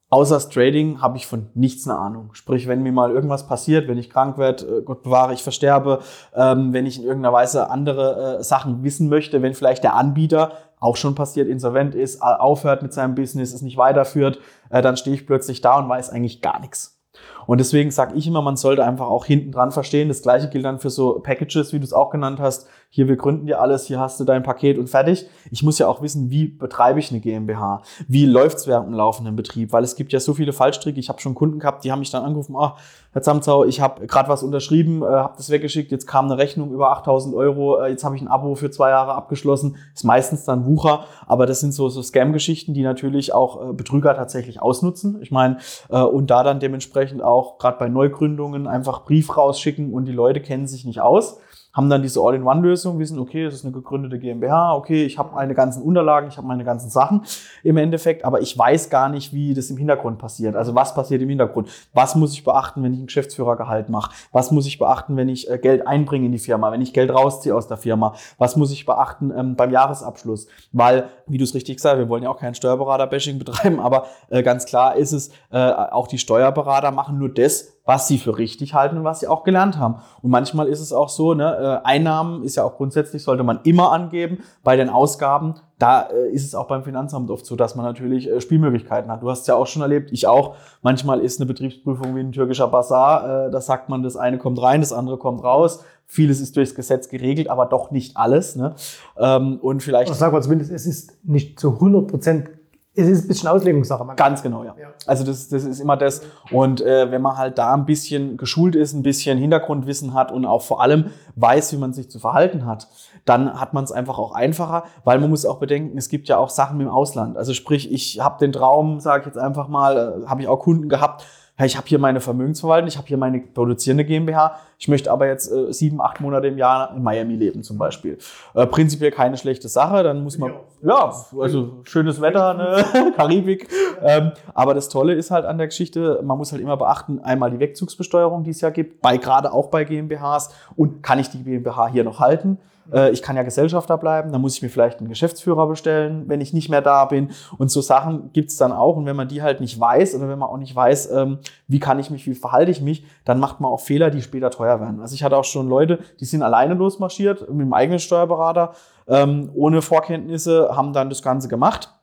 Außer 0.09 0.39
Trading 0.49 1.01
habe 1.01 1.17
ich 1.17 1.27
von 1.27 1.49
nichts 1.53 1.87
eine 1.87 1.99
Ahnung. 1.99 2.29
Sprich, 2.33 2.67
wenn 2.67 2.81
mir 2.81 2.93
mal 2.93 3.11
irgendwas 3.11 3.45
passiert, 3.45 3.89
wenn 3.89 3.97
ich 3.97 4.09
krank 4.09 4.37
werde, 4.37 4.77
äh, 4.77 4.81
Gott 4.81 5.03
bewahre, 5.03 5.33
ich 5.33 5.43
versterbe, 5.43 5.99
ähm, 6.33 6.71
wenn 6.71 6.85
ich 6.85 6.97
in 6.97 7.03
irgendeiner 7.03 7.33
Weise 7.33 7.69
andere 7.69 8.37
äh, 8.37 8.43
Sachen 8.43 8.83
wissen 8.83 9.09
möchte, 9.09 9.41
wenn 9.41 9.53
vielleicht 9.53 9.83
der 9.83 9.95
Anbieter 9.95 10.53
auch 10.79 10.95
schon 10.95 11.15
passiert, 11.15 11.49
insolvent 11.49 11.95
ist, 11.95 12.21
aufhört 12.21 12.83
mit 12.83 12.93
seinem 12.93 13.15
Business, 13.15 13.53
es 13.53 13.61
nicht 13.61 13.77
weiterführt, 13.77 14.39
äh, 14.69 14.81
dann 14.81 14.95
stehe 14.95 15.15
ich 15.15 15.27
plötzlich 15.27 15.59
da 15.59 15.77
und 15.77 15.89
weiß 15.89 16.11
eigentlich 16.11 16.41
gar 16.41 16.59
nichts. 16.61 16.97
Und 17.45 17.59
deswegen 17.59 17.91
sage 17.91 18.15
ich 18.15 18.27
immer, 18.27 18.41
man 18.41 18.57
sollte 18.57 18.83
einfach 18.83 19.07
auch 19.07 19.25
hinten 19.25 19.51
dran 19.51 19.71
verstehen. 19.71 20.09
Das 20.09 20.21
gleiche 20.21 20.49
gilt 20.49 20.65
dann 20.65 20.79
für 20.79 20.89
so 20.89 21.19
Packages, 21.19 21.73
wie 21.73 21.79
du 21.79 21.85
es 21.85 21.93
auch 21.93 22.09
genannt 22.09 22.39
hast. 22.39 22.67
Hier, 22.89 23.09
wir 23.09 23.17
gründen 23.17 23.47
dir 23.47 23.59
alles, 23.59 23.85
hier 23.85 23.99
hast 23.99 24.17
du 24.17 24.23
dein 24.23 24.43
Paket 24.43 24.77
und 24.77 24.89
fertig. 24.89 25.27
Ich 25.51 25.61
muss 25.61 25.77
ja 25.77 25.87
auch 25.89 26.01
wissen, 26.01 26.29
wie 26.29 26.47
betreibe 26.47 26.99
ich 26.99 27.11
eine 27.11 27.19
GmbH? 27.19 27.81
Wie 28.07 28.25
läuft's 28.25 28.65
während 28.65 28.87
dem 28.87 28.93
laufenden 28.93 29.35
Betrieb? 29.35 29.73
Weil 29.73 29.83
es 29.83 29.97
gibt 29.97 30.13
ja 30.13 30.21
so 30.21 30.33
viele 30.33 30.53
Fallstricke. 30.53 30.97
Ich 30.97 31.09
habe 31.09 31.19
schon 31.19 31.35
Kunden 31.35 31.59
gehabt, 31.59 31.83
die 31.83 31.91
haben 31.91 31.99
mich 31.99 32.11
dann 32.11 32.23
angerufen, 32.23 32.55
ah, 32.55 32.77
Herr 33.11 33.21
Zamzau, 33.21 33.65
ich 33.65 33.81
habe 33.81 34.07
gerade 34.07 34.29
was 34.29 34.41
unterschrieben, 34.41 35.01
äh, 35.01 35.05
habe 35.05 35.33
das 35.35 35.49
weggeschickt, 35.49 35.91
jetzt 35.91 36.07
kam 36.07 36.25
eine 36.25 36.37
Rechnung 36.37 36.71
über 36.71 36.91
8000 36.91 37.35
Euro, 37.35 37.81
äh, 37.81 37.89
jetzt 37.89 38.05
habe 38.05 38.15
ich 38.15 38.21
ein 38.21 38.29
Abo 38.29 38.55
für 38.55 38.71
zwei 38.71 38.89
Jahre 38.89 39.15
abgeschlossen. 39.15 39.75
Ist 39.93 40.05
meistens 40.05 40.45
dann 40.45 40.65
Wucher, 40.65 41.03
aber 41.25 41.45
das 41.45 41.59
sind 41.59 41.73
so, 41.73 41.89
so 41.89 42.01
Scam-Geschichten, 42.01 42.73
die 42.73 42.83
natürlich 42.83 43.33
auch 43.33 43.69
äh, 43.69 43.73
Betrüger 43.73 44.15
tatsächlich 44.15 44.61
ausnutzen. 44.61 45.21
Ich 45.21 45.31
meine, 45.31 45.57
äh, 45.89 46.01
und 46.01 46.29
da 46.29 46.41
dann 46.43 46.61
dementsprechend 46.61 47.21
auch 47.21 47.57
gerade 47.57 47.77
bei 47.79 47.89
Neugründungen 47.89 48.65
einfach 48.65 49.03
Brief 49.03 49.35
rausschicken 49.35 49.91
und 49.93 50.05
die 50.05 50.13
Leute 50.13 50.39
kennen 50.39 50.67
sich 50.67 50.85
nicht 50.85 51.01
aus 51.01 51.39
haben 51.77 51.91
dann 51.91 52.01
diese 52.01 52.19
All-in-One-Lösung, 52.21 52.97
wissen, 52.97 53.19
okay, 53.19 53.45
es 53.45 53.53
ist 53.53 53.63
eine 53.63 53.71
gegründete 53.71 54.17
GmbH, 54.17 54.73
okay, 54.73 55.05
ich 55.05 55.19
habe 55.19 55.35
meine 55.35 55.53
ganzen 55.53 55.83
Unterlagen, 55.83 56.27
ich 56.27 56.37
habe 56.37 56.47
meine 56.47 56.63
ganzen 56.63 56.89
Sachen 56.89 57.21
im 57.61 57.77
Endeffekt, 57.77 58.25
aber 58.25 58.41
ich 58.41 58.57
weiß 58.57 58.89
gar 58.89 59.09
nicht, 59.09 59.31
wie 59.31 59.53
das 59.53 59.69
im 59.69 59.77
Hintergrund 59.77 60.17
passiert. 60.17 60.55
Also 60.55 60.73
was 60.73 60.95
passiert 60.95 61.21
im 61.21 61.29
Hintergrund? 61.29 61.69
Was 61.93 62.15
muss 62.15 62.33
ich 62.33 62.43
beachten, 62.43 62.81
wenn 62.81 62.93
ich 62.93 62.99
ein 62.99 63.05
Geschäftsführergehalt 63.05 63.89
mache? 63.89 64.11
Was 64.31 64.49
muss 64.49 64.65
ich 64.65 64.79
beachten, 64.79 65.15
wenn 65.17 65.29
ich 65.29 65.51
äh, 65.51 65.59
Geld 65.59 65.85
einbringe 65.85 66.25
in 66.25 66.31
die 66.31 66.39
Firma, 66.39 66.71
wenn 66.71 66.81
ich 66.81 66.93
Geld 66.93 67.11
rausziehe 67.11 67.53
aus 67.55 67.67
der 67.67 67.77
Firma? 67.77 68.15
Was 68.39 68.55
muss 68.55 68.71
ich 68.71 68.87
beachten 68.87 69.31
ähm, 69.37 69.55
beim 69.55 69.69
Jahresabschluss? 69.69 70.47
Weil, 70.71 71.09
wie 71.27 71.37
du 71.37 71.43
es 71.43 71.53
richtig 71.53 71.75
gesagt 71.75 71.93
hast, 71.93 71.99
wir 71.99 72.09
wollen 72.09 72.23
ja 72.23 72.31
auch 72.31 72.39
kein 72.39 72.55
Steuerberater-Bashing 72.55 73.37
betreiben, 73.37 73.79
aber 73.79 74.07
äh, 74.29 74.41
ganz 74.41 74.65
klar 74.65 74.95
ist 74.95 75.11
es, 75.11 75.29
äh, 75.51 75.59
auch 75.59 76.07
die 76.07 76.17
Steuerberater 76.17 76.89
machen 76.89 77.19
nur 77.19 77.29
das, 77.29 77.76
was 77.87 78.07
sie 78.07 78.17
für 78.17 78.37
richtig 78.37 78.73
halten 78.73 78.97
und 78.97 79.05
was 79.05 79.21
sie 79.21 79.27
auch 79.27 79.45
gelernt 79.45 79.79
haben. 79.79 79.95
Und 80.21 80.29
manchmal 80.29 80.67
ist 80.67 80.81
es 80.81 80.91
auch 80.91 81.07
so, 81.07 81.33
ne, 81.33 81.81
äh, 81.83 81.87
Einnahmen 81.87 82.43
ist 82.43 82.57
ja 82.57 82.65
auch 82.65 82.75
grundsätzlich, 82.75 83.23
sollte 83.23 83.43
man 83.43 83.61
immer 83.63 83.93
angeben. 83.93 84.43
Bei 84.61 84.75
den 84.75 84.89
Ausgaben, 84.89 85.55
da 85.79 86.01
äh, 86.01 86.29
ist 86.29 86.45
es 86.45 86.53
auch 86.53 86.67
beim 86.67 86.83
Finanzamt 86.83 87.31
oft 87.31 87.45
so, 87.45 87.55
dass 87.55 87.75
man 87.75 87.85
natürlich 87.85 88.29
äh, 88.29 88.41
Spielmöglichkeiten 88.41 89.09
hat. 89.09 89.23
Du 89.23 89.29
hast 89.29 89.41
es 89.41 89.47
ja 89.47 89.55
auch 89.55 89.67
schon 89.67 89.81
erlebt, 89.81 90.11
ich 90.11 90.27
auch. 90.27 90.57
Manchmal 90.81 91.21
ist 91.21 91.39
eine 91.39 91.47
Betriebsprüfung 91.47 92.13
wie 92.15 92.19
ein 92.19 92.33
türkischer 92.33 92.67
Bazar. 92.67 93.49
da 93.49 93.61
sagt 93.61 93.87
man, 93.87 94.03
das 94.03 94.17
eine 94.17 94.37
kommt 94.37 94.61
rein, 94.61 94.81
das 94.81 94.91
andere 94.91 95.17
kommt 95.17 95.43
raus. 95.43 95.83
Vieles 96.05 96.41
ist 96.41 96.55
durchs 96.57 96.75
Gesetz 96.75 97.09
geregelt, 97.09 97.49
aber 97.49 97.65
doch 97.65 97.91
nicht 97.91 98.17
alles. 98.17 98.55
Ne? 98.55 98.75
Ähm, 99.17 99.59
und 99.61 99.81
vielleicht. 99.81 100.13
Sagen 100.13 100.33
wir 100.33 100.41
zumindest, 100.41 100.71
es 100.71 100.85
ist 100.85 101.17
nicht 101.23 101.59
zu 101.59 101.73
100 101.73 102.07
Prozent 102.07 102.49
es 102.97 103.07
ist 103.07 103.25
ein 103.25 103.27
bisschen 103.27 103.49
Auslegungssache. 103.49 104.03
Man 104.03 104.15
Ganz 104.15 104.41
genau, 104.41 104.63
ja. 104.63 104.75
ja. 104.79 104.87
Also 105.05 105.23
das, 105.23 105.49
das 105.49 105.63
ist 105.63 105.79
immer 105.79 105.95
das. 105.97 106.21
Und 106.51 106.81
äh, 106.81 107.11
wenn 107.11 107.21
man 107.21 107.37
halt 107.37 107.57
da 107.57 107.73
ein 107.73 107.85
bisschen 107.85 108.37
geschult 108.37 108.75
ist, 108.75 108.93
ein 108.93 109.03
bisschen 109.03 109.37
Hintergrundwissen 109.37 110.13
hat 110.15 110.31
und 110.31 110.45
auch 110.45 110.63
vor 110.63 110.81
allem 110.81 111.11
weiß, 111.35 111.73
wie 111.73 111.77
man 111.77 111.93
sich 111.93 112.09
zu 112.09 112.19
verhalten 112.19 112.65
hat, 112.65 112.87
dann 113.25 113.59
hat 113.59 113.73
man 113.73 113.83
es 113.83 113.91
einfach 113.91 114.17
auch 114.17 114.33
einfacher, 114.33 114.83
weil 115.03 115.19
man 115.19 115.29
muss 115.29 115.45
auch 115.45 115.59
bedenken, 115.59 115.97
es 115.97 116.09
gibt 116.09 116.27
ja 116.27 116.37
auch 116.37 116.49
Sachen 116.49 116.81
im 116.81 116.89
Ausland. 116.89 117.37
Also 117.37 117.53
sprich, 117.53 117.91
ich 117.91 118.19
habe 118.19 118.39
den 118.39 118.51
Traum, 118.51 118.99
sage 118.99 119.21
ich 119.21 119.25
jetzt 119.27 119.37
einfach 119.37 119.67
mal, 119.67 120.23
äh, 120.23 120.27
habe 120.27 120.41
ich 120.41 120.47
auch 120.47 120.59
Kunden 120.59 120.89
gehabt, 120.89 121.23
hey, 121.57 121.65
ich 121.65 121.75
habe 121.75 121.87
hier 121.87 121.97
meine 121.97 122.21
Vermögensverwaltung, 122.21 122.87
ich 122.87 122.97
habe 122.97 123.07
hier 123.07 123.17
meine 123.17 123.39
produzierende 123.39 124.05
GmbH, 124.05 124.59
ich 124.77 124.87
möchte 124.87 125.11
aber 125.11 125.25
jetzt 125.25 125.51
äh, 125.51 125.73
sieben, 125.73 125.99
acht 125.99 126.21
Monate 126.21 126.47
im 126.47 126.57
Jahr 126.59 126.93
in 126.95 127.01
Miami 127.01 127.35
leben 127.35 127.63
zum 127.63 127.79
Beispiel. 127.79 128.19
Äh, 128.53 128.67
prinzipiell 128.67 129.09
keine 129.09 129.37
schlechte 129.37 129.67
Sache, 129.67 130.03
dann 130.03 130.23
muss 130.23 130.37
man, 130.37 130.53
ja, 130.83 131.11
also 131.39 131.79
schönes 131.83 132.21
Wetter, 132.21 132.53
ne? 132.53 133.11
Karibik. 133.15 133.67
Ähm, 134.03 134.33
aber 134.53 134.75
das 134.75 134.87
Tolle 134.89 135.15
ist 135.15 135.31
halt 135.31 135.45
an 135.45 135.57
der 135.57 135.65
Geschichte, 135.65 136.21
man 136.23 136.37
muss 136.37 136.51
halt 136.51 136.61
immer 136.61 136.77
beachten, 136.77 137.19
einmal 137.21 137.49
die 137.49 137.59
Wegzugsbesteuerung, 137.59 138.43
die 138.43 138.51
es 138.51 138.61
ja 138.61 138.69
gibt, 138.69 139.01
bei 139.01 139.17
gerade 139.17 139.51
auch 139.51 139.69
bei 139.69 139.83
GmbHs 139.83 140.51
und 140.75 141.01
kann 141.01 141.17
ich 141.17 141.31
die 141.31 141.43
GmbH 141.43 141.87
hier 141.87 142.03
noch 142.03 142.19
halten? 142.19 142.59
Äh, 142.91 143.11
ich 143.11 143.21
kann 143.21 143.35
ja 143.35 143.43
Gesellschafter 143.43 143.97
bleiben, 143.97 144.31
dann 144.31 144.41
muss 144.41 144.55
ich 144.55 144.61
mir 144.61 144.69
vielleicht 144.69 144.99
einen 144.99 145.09
Geschäftsführer 145.09 145.67
bestellen, 145.67 146.25
wenn 146.27 146.41
ich 146.41 146.53
nicht 146.53 146.69
mehr 146.69 146.81
da 146.81 147.05
bin. 147.05 147.31
Und 147.57 147.71
so 147.71 147.81
Sachen 147.81 148.31
gibt's 148.33 148.57
dann 148.57 148.71
auch. 148.71 148.95
Und 148.95 149.05
wenn 149.05 149.15
man 149.15 149.27
die 149.27 149.41
halt 149.41 149.61
nicht 149.61 149.79
weiß 149.79 150.15
oder 150.15 150.29
wenn 150.29 150.39
man 150.39 150.49
auch 150.49 150.57
nicht 150.57 150.75
weiß, 150.75 151.11
ähm, 151.11 151.39
wie 151.67 151.79
kann 151.79 151.99
ich 151.99 152.09
mich, 152.09 152.25
wie 152.27 152.35
verhalte 152.35 152.71
ich 152.71 152.81
mich, 152.81 153.05
dann 153.25 153.39
macht 153.39 153.59
man 153.59 153.71
auch 153.71 153.79
Fehler, 153.79 154.09
die 154.09 154.21
später 154.21 154.49
teuer 154.49 154.79
werden. 154.79 154.99
Also 155.01 155.15
ich 155.15 155.23
hatte 155.23 155.37
auch 155.37 155.43
schon 155.43 155.67
Leute, 155.67 155.99
die 156.19 156.25
sind 156.25 156.43
alleine 156.43 156.73
losmarschiert 156.73 157.49
mit 157.49 157.61
dem 157.61 157.73
eigenen 157.73 157.99
Steuerberater, 157.99 158.73
ähm, 159.07 159.49
ohne 159.53 159.81
Vorkenntnisse, 159.81 160.69
haben 160.75 160.93
dann 160.93 161.09
das 161.09 161.21
Ganze 161.21 161.47
gemacht 161.47 161.93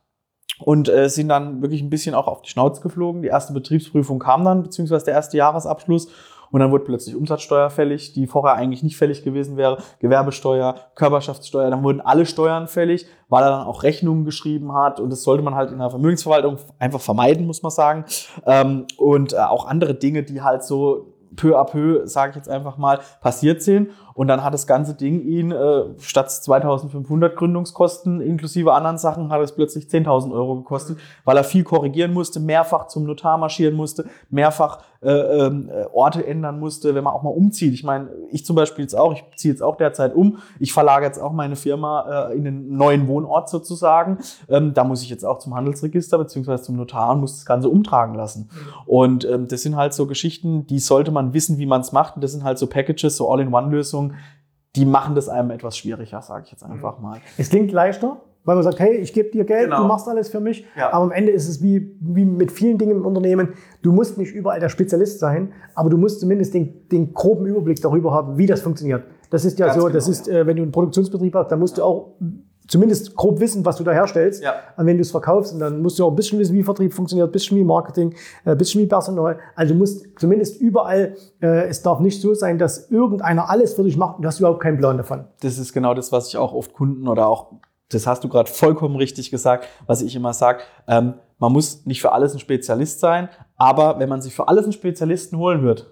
und 0.59 0.87
äh, 0.89 1.09
sind 1.09 1.29
dann 1.29 1.61
wirklich 1.61 1.81
ein 1.81 1.89
bisschen 1.89 2.15
auch 2.15 2.27
auf 2.27 2.41
die 2.41 2.49
Schnauze 2.49 2.81
geflogen. 2.81 3.21
Die 3.21 3.27
erste 3.27 3.53
Betriebsprüfung 3.53 4.19
kam 4.19 4.43
dann, 4.45 4.63
beziehungsweise 4.63 5.05
der 5.05 5.15
erste 5.15 5.37
Jahresabschluss. 5.37 6.07
Und 6.51 6.59
dann 6.59 6.71
wurde 6.71 6.83
plötzlich 6.83 7.15
Umsatzsteuer 7.15 7.69
fällig, 7.69 8.13
die 8.13 8.27
vorher 8.27 8.55
eigentlich 8.55 8.83
nicht 8.83 8.97
fällig 8.97 9.23
gewesen 9.23 9.57
wäre, 9.57 9.77
Gewerbesteuer, 9.99 10.75
Körperschaftssteuer, 10.95 11.69
dann 11.69 11.83
wurden 11.83 12.01
alle 12.01 12.25
Steuern 12.25 12.67
fällig, 12.67 13.05
weil 13.29 13.43
er 13.43 13.49
dann 13.51 13.67
auch 13.67 13.83
Rechnungen 13.83 14.25
geschrieben 14.25 14.73
hat. 14.73 14.99
Und 14.99 15.09
das 15.09 15.23
sollte 15.23 15.43
man 15.43 15.55
halt 15.55 15.71
in 15.71 15.79
der 15.79 15.89
Vermögensverwaltung 15.89 16.57
einfach 16.79 17.01
vermeiden, 17.01 17.45
muss 17.45 17.63
man 17.63 17.71
sagen. 17.71 18.05
Ähm, 18.45 18.85
und 18.97 19.33
äh, 19.33 19.37
auch 19.37 19.65
andere 19.67 19.95
Dinge, 19.95 20.23
die 20.23 20.41
halt 20.41 20.63
so 20.63 21.15
peu 21.35 21.57
à 21.57 21.65
peu, 21.65 22.05
sage 22.07 22.31
ich 22.31 22.35
jetzt 22.37 22.49
einfach 22.49 22.77
mal, 22.77 22.99
passiert 23.21 23.61
sind. 23.61 23.91
Und 24.15 24.29
dann 24.29 24.45
hat 24.45 24.53
das 24.53 24.65
ganze 24.65 24.95
Ding 24.95 25.21
ihn 25.27 25.51
äh, 25.51 25.83
statt 25.99 26.31
2500 26.31 27.35
Gründungskosten 27.35 28.21
inklusive 28.21 28.71
anderen 28.73 28.97
Sachen 28.97 29.29
hat 29.29 29.41
es 29.41 29.51
plötzlich 29.51 29.87
10.000 29.87 30.31
Euro 30.31 30.55
gekostet, 30.55 30.97
weil 31.25 31.35
er 31.35 31.43
viel 31.43 31.65
korrigieren 31.65 32.13
musste, 32.13 32.39
mehrfach 32.39 32.87
zum 32.87 33.03
Notar 33.03 33.37
marschieren 33.37 33.75
musste, 33.75 34.05
mehrfach 34.29 34.79
äh, 35.01 35.09
ähm, 35.11 35.69
äh, 35.69 35.85
Orte 35.93 36.25
ändern 36.25 36.59
musste, 36.59 36.95
wenn 36.95 37.03
man 37.03 37.13
auch 37.13 37.23
mal 37.23 37.29
umzieht. 37.29 37.73
Ich 37.73 37.83
meine, 37.83 38.09
ich 38.31 38.45
zum 38.45 38.55
Beispiel 38.55 38.83
jetzt 38.85 38.97
auch, 38.97 39.13
ich 39.13 39.23
ziehe 39.35 39.53
jetzt 39.53 39.61
auch 39.61 39.75
derzeit 39.75 40.15
um, 40.15 40.37
ich 40.59 40.71
verlage 40.71 41.05
jetzt 41.05 41.19
auch 41.19 41.33
meine 41.33 41.57
Firma 41.57 42.29
äh, 42.29 42.35
in 42.35 42.45
den 42.45 42.77
neuen 42.77 43.07
Wohnort 43.09 43.49
sozusagen. 43.49 44.19
Ähm, 44.47 44.73
da 44.73 44.85
muss 44.85 45.03
ich 45.03 45.09
jetzt 45.09 45.25
auch 45.25 45.39
zum 45.39 45.53
Handelsregister 45.53 46.17
beziehungsweise 46.17 46.63
zum 46.63 46.77
Notar 46.77 47.11
und 47.11 47.19
muss 47.19 47.35
das 47.35 47.45
Ganze 47.45 47.69
umtragen 47.69 48.15
lassen. 48.15 48.49
Und 48.85 49.25
ähm, 49.25 49.47
das 49.47 49.61
sind 49.61 49.75
halt 49.75 49.93
so 49.93 50.07
Geschichten, 50.07 50.65
die 50.67 50.79
sollte 50.79 51.11
man 51.11 51.33
wissen, 51.33 51.57
wie 51.57 51.65
man 51.65 51.81
es 51.81 51.91
macht. 51.91 52.15
Und 52.15 52.23
das 52.23 52.31
sind 52.31 52.45
halt 52.45 52.57
so 52.57 52.67
Packages, 52.67 53.17
so 53.17 53.29
All-in-One-Lösungen 53.29 54.04
Lösungen, 54.05 54.15
die 54.75 54.85
machen 54.85 55.15
das 55.15 55.29
einem 55.29 55.51
etwas 55.51 55.77
schwieriger, 55.77 56.21
sage 56.21 56.43
ich 56.45 56.51
jetzt 56.51 56.63
einfach 56.63 56.99
mal. 56.99 57.19
Es 57.37 57.49
klingt 57.49 57.71
leichter, 57.71 58.17
weil 58.43 58.55
man 58.55 58.63
sagt, 58.63 58.79
hey, 58.79 58.97
ich 58.97 59.13
gebe 59.13 59.31
dir 59.31 59.45
Geld, 59.45 59.65
genau. 59.65 59.83
du 59.83 59.87
machst 59.87 60.07
alles 60.07 60.27
für 60.27 60.41
mich. 60.41 60.65
Ja. 60.77 60.91
Aber 60.91 61.05
am 61.05 61.11
Ende 61.11 61.31
ist 61.31 61.47
es 61.47 61.63
wie, 61.63 61.95
wie 62.01 62.25
mit 62.25 62.51
vielen 62.51 62.77
Dingen 62.77 62.97
im 62.97 63.05
Unternehmen. 63.05 63.53
Du 63.81 63.93
musst 63.93 64.17
nicht 64.17 64.33
überall 64.33 64.59
der 64.59 64.69
Spezialist 64.69 65.19
sein, 65.19 65.53
aber 65.75 65.89
du 65.89 65.97
musst 65.97 66.19
zumindest 66.19 66.53
den, 66.53 66.89
den 66.89 67.13
groben 67.13 67.45
Überblick 67.45 67.81
darüber 67.81 68.11
haben, 68.11 68.37
wie 68.37 68.47
das 68.47 68.61
funktioniert. 68.61 69.05
Das 69.29 69.45
ist 69.45 69.57
ja 69.59 69.67
Ganz 69.67 69.77
so, 69.77 69.85
genau, 69.85 69.93
das 69.93 70.09
ist, 70.09 70.27
ja. 70.27 70.39
äh, 70.39 70.47
wenn 70.47 70.57
du 70.57 70.63
einen 70.63 70.71
Produktionsbetrieb 70.71 71.33
hast, 71.35 71.51
dann 71.51 71.59
musst 71.59 71.77
du 71.77 71.83
auch 71.83 72.17
zumindest 72.67 73.15
grob 73.15 73.39
wissen, 73.39 73.63
was 73.65 73.77
du 73.77 73.83
da 73.83 73.91
herstellst, 73.91 74.43
Ja. 74.43 74.55
an 74.75 74.85
wen 74.85 74.97
du 74.97 75.01
es 75.01 75.11
verkaufst. 75.11 75.53
Und 75.53 75.59
dann 75.59 75.81
musst 75.81 75.99
du 75.99 76.05
auch 76.05 76.09
ein 76.09 76.15
bisschen 76.15 76.39
wissen, 76.39 76.53
wie 76.55 76.63
Vertrieb 76.63 76.93
funktioniert, 76.93 77.29
ein 77.29 77.31
bisschen 77.31 77.57
wie 77.57 77.63
Marketing, 77.63 78.13
äh, 78.45 78.51
ein 78.51 78.57
bisschen 78.57 78.81
wie 78.81 78.87
Personal. 78.87 79.37
Also 79.55 79.73
du 79.73 79.79
musst 79.79 80.05
zumindest 80.19 80.59
überall, 80.59 81.15
äh, 81.41 81.67
es 81.67 81.81
darf 81.81 81.99
nicht 81.99 82.19
so 82.21 82.33
sein, 82.33 82.57
dass 82.57 82.89
irgendeiner 82.89 83.49
alles 83.49 83.73
für 83.73 83.83
dich 83.83 83.97
macht 83.97 84.17
und 84.17 84.23
du 84.23 84.27
hast 84.27 84.39
überhaupt 84.39 84.61
keinen 84.61 84.77
Plan 84.77 84.97
davon. 84.97 85.25
Das 85.41 85.57
ist 85.57 85.73
genau 85.73 85.93
das, 85.93 86.11
was 86.11 86.27
ich 86.29 86.37
auch 86.37 86.53
oft 86.53 86.73
Kunden 86.73 87.07
oder 87.07 87.27
auch, 87.27 87.51
das 87.89 88.07
hast 88.07 88.23
du 88.23 88.29
gerade 88.29 88.49
vollkommen 88.49 88.95
richtig 88.95 89.29
gesagt, 89.31 89.67
was 89.85 90.01
ich 90.01 90.15
immer 90.15 90.33
sage. 90.33 90.59
Ähm, 90.87 91.13
man 91.37 91.51
muss 91.51 91.85
nicht 91.85 92.01
für 92.01 92.13
alles 92.13 92.33
ein 92.33 92.39
Spezialist 92.39 92.99
sein, 92.99 93.29
aber 93.57 93.99
wenn 93.99 94.09
man 94.09 94.21
sich 94.21 94.33
für 94.33 94.47
alles 94.47 94.63
einen 94.63 94.73
Spezialisten 94.73 95.37
holen 95.37 95.61
wird, 95.63 95.91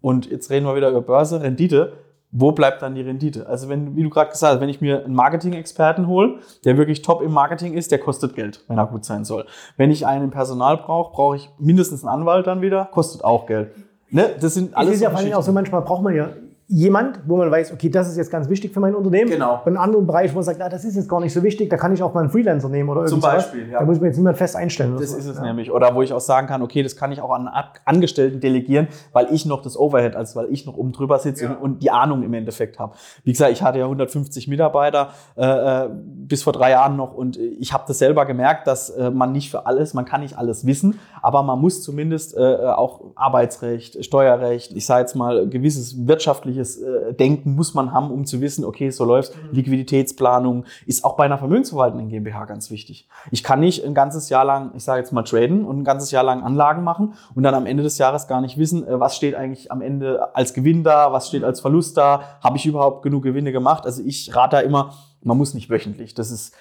und 0.00 0.26
jetzt 0.30 0.50
reden 0.50 0.66
wir 0.66 0.74
wieder 0.74 0.90
über 0.90 1.00
Börse, 1.00 1.40
Rendite, 1.40 1.92
wo 2.32 2.52
bleibt 2.52 2.80
dann 2.80 2.94
die 2.94 3.02
Rendite? 3.02 3.46
Also 3.46 3.68
wenn, 3.68 3.94
wie 3.94 4.02
du 4.02 4.10
gerade 4.10 4.30
gesagt 4.30 4.54
hast, 4.54 4.60
wenn 4.60 4.70
ich 4.70 4.80
mir 4.80 5.04
einen 5.04 5.14
Marketing-Experten 5.14 6.06
hole, 6.06 6.38
der 6.64 6.78
wirklich 6.78 7.02
top 7.02 7.22
im 7.22 7.30
Marketing 7.30 7.74
ist, 7.74 7.92
der 7.92 7.98
kostet 7.98 8.34
Geld, 8.34 8.64
wenn 8.68 8.78
er 8.78 8.86
gut 8.86 9.04
sein 9.04 9.24
soll. 9.24 9.46
Wenn 9.76 9.90
ich 9.90 10.06
einen 10.06 10.30
Personal 10.30 10.78
brauche, 10.78 11.12
brauche 11.12 11.36
ich 11.36 11.50
mindestens 11.58 12.04
einen 12.04 12.20
Anwalt 12.20 12.46
dann 12.46 12.62
wieder, 12.62 12.86
kostet 12.86 13.22
auch 13.22 13.46
Geld. 13.46 13.72
Ne? 14.10 14.30
Das 14.40 14.54
sind 14.54 14.70
Es 14.70 14.74
alles 14.76 14.94
ist 14.94 15.02
ja 15.02 15.10
vor 15.10 15.18
allem 15.18 15.32
auch 15.34 15.42
so, 15.42 15.52
manchmal 15.52 15.82
braucht 15.82 16.02
man 16.02 16.14
ja 16.14 16.30
jemand, 16.72 17.20
wo 17.26 17.36
man 17.36 17.50
weiß, 17.50 17.70
okay, 17.72 17.90
das 17.90 18.08
ist 18.08 18.16
jetzt 18.16 18.30
ganz 18.30 18.48
wichtig 18.48 18.72
für 18.72 18.80
mein 18.80 18.94
Unternehmen. 18.94 19.30
Genau. 19.30 19.56
Und 19.56 19.68
einen 19.68 19.76
anderen 19.76 20.06
Bereich, 20.06 20.30
wo 20.32 20.36
man 20.36 20.44
sagt, 20.44 20.62
ah, 20.62 20.70
das 20.70 20.86
ist 20.86 20.96
jetzt 20.96 21.08
gar 21.08 21.20
nicht 21.20 21.34
so 21.34 21.42
wichtig, 21.42 21.68
da 21.68 21.76
kann 21.76 21.92
ich 21.92 22.02
auch 22.02 22.14
mal 22.14 22.20
einen 22.20 22.30
Freelancer 22.30 22.70
nehmen 22.70 22.88
oder 22.88 23.04
Zum 23.04 23.18
irgendwas. 23.18 23.44
Beispiel, 23.44 23.70
ja. 23.70 23.80
Da 23.80 23.84
muss 23.84 23.98
man 23.98 24.06
jetzt 24.06 24.16
niemand 24.16 24.38
fest 24.38 24.56
einstellen. 24.56 24.96
Das 24.98 25.10
so. 25.10 25.18
ist 25.18 25.26
es 25.26 25.36
ja. 25.36 25.42
nämlich. 25.42 25.70
Oder 25.70 25.94
wo 25.94 26.00
ich 26.00 26.14
auch 26.14 26.20
sagen 26.20 26.46
kann, 26.46 26.62
okay, 26.62 26.82
das 26.82 26.96
kann 26.96 27.12
ich 27.12 27.20
auch 27.20 27.30
an 27.30 27.50
Angestellten 27.84 28.40
delegieren, 28.40 28.88
weil 29.12 29.26
ich 29.32 29.44
noch 29.44 29.60
das 29.60 29.78
Overhead, 29.78 30.16
also 30.16 30.40
weil 30.40 30.50
ich 30.50 30.64
noch 30.64 30.78
oben 30.78 30.92
drüber 30.92 31.18
sitze 31.18 31.44
Ja. 31.44 31.56
und, 31.60 31.82
die 31.82 31.90
Ahnung 31.90 32.22
im 32.22 32.32
Endeffekt 32.32 32.78
habe. 32.78 32.94
Wie 33.22 33.32
gesagt, 33.32 33.52
ich 33.52 33.62
hatte 33.62 33.78
ja 33.78 33.84
150 33.84 34.48
Mitarbeiter 34.48 35.10
äh, 35.36 35.44
äh, 35.44 35.88
bis 35.92 36.42
vor 36.42 36.54
drei 36.54 36.70
Jahren 36.70 36.96
noch 36.96 37.12
und 37.12 37.36
ich 37.36 37.74
habe 37.74 37.84
das 37.86 37.98
selber 37.98 38.24
gemerkt, 38.24 38.66
dass 38.66 38.88
äh, 38.88 39.10
man 39.10 39.32
nicht 39.32 39.50
für 39.50 39.66
alles, 39.66 39.92
man 39.92 40.04
kann 40.06 40.22
nicht 40.22 40.38
alles 40.38 40.64
wissen, 40.64 40.98
aber 41.20 41.42
man 41.42 41.60
muss 41.60 41.82
zumindest 41.82 42.36
äh, 42.36 42.40
auch 42.40 43.12
Arbeitsrecht, 43.14 44.02
Steuerrecht, 44.04 44.72
ich 44.72 44.86
sage 44.86 45.00
jetzt 45.00 45.16
mal 45.16 45.48
gewisses 45.48 46.06
wirtschaftliches 46.06 46.61
äh, 46.62 47.14
Denken 47.14 47.54
muss 47.54 47.74
man 47.74 47.92
haben, 47.92 48.10
um 48.10 48.24
zu 48.24 48.40
wissen, 48.40 48.64
okay, 48.64 48.90
so 48.90 49.04
läuft 49.04 49.32
Liquiditätsplanung 49.52 50.64
ist 50.86 51.04
auch 51.04 51.16
bei 51.16 51.24
einer 51.24 51.38
vermögensverwaltenden 51.38 52.08
GmbH 52.08 52.44
ganz 52.44 52.70
wichtig. 52.70 53.08
Ich 53.30 53.42
kann 53.42 53.60
nicht 53.60 53.84
ein 53.84 53.94
ganzes 53.94 54.28
Jahr 54.28 54.44
lang, 54.44 54.72
ich 54.74 54.84
sage 54.84 55.00
jetzt 55.00 55.12
mal 55.12 55.22
traden 55.22 55.64
und 55.64 55.78
ein 55.80 55.84
ganzes 55.84 56.10
Jahr 56.10 56.24
lang 56.24 56.42
Anlagen 56.42 56.84
machen 56.84 57.14
und 57.34 57.42
dann 57.42 57.54
am 57.54 57.66
Ende 57.66 57.82
des 57.82 57.98
Jahres 57.98 58.28
gar 58.28 58.40
nicht 58.40 58.58
wissen, 58.58 58.86
äh, 58.86 59.00
was 59.00 59.16
steht 59.16 59.34
eigentlich 59.34 59.70
am 59.70 59.80
Ende 59.80 60.34
als 60.34 60.54
Gewinn 60.54 60.84
da, 60.84 61.12
was 61.12 61.28
steht 61.28 61.44
als 61.44 61.60
Verlust 61.60 61.96
da, 61.96 62.38
habe 62.42 62.56
ich 62.56 62.66
überhaupt 62.66 63.02
genug 63.02 63.22
Gewinne 63.22 63.52
gemacht? 63.52 63.84
Also 63.84 64.02
ich 64.04 64.34
rate 64.34 64.56
da 64.56 64.60
immer, 64.60 64.94
man 65.22 65.38
muss 65.38 65.54
nicht 65.54 65.70
wöchentlich. 65.70 66.14
Das 66.14 66.30
ist 66.30 66.54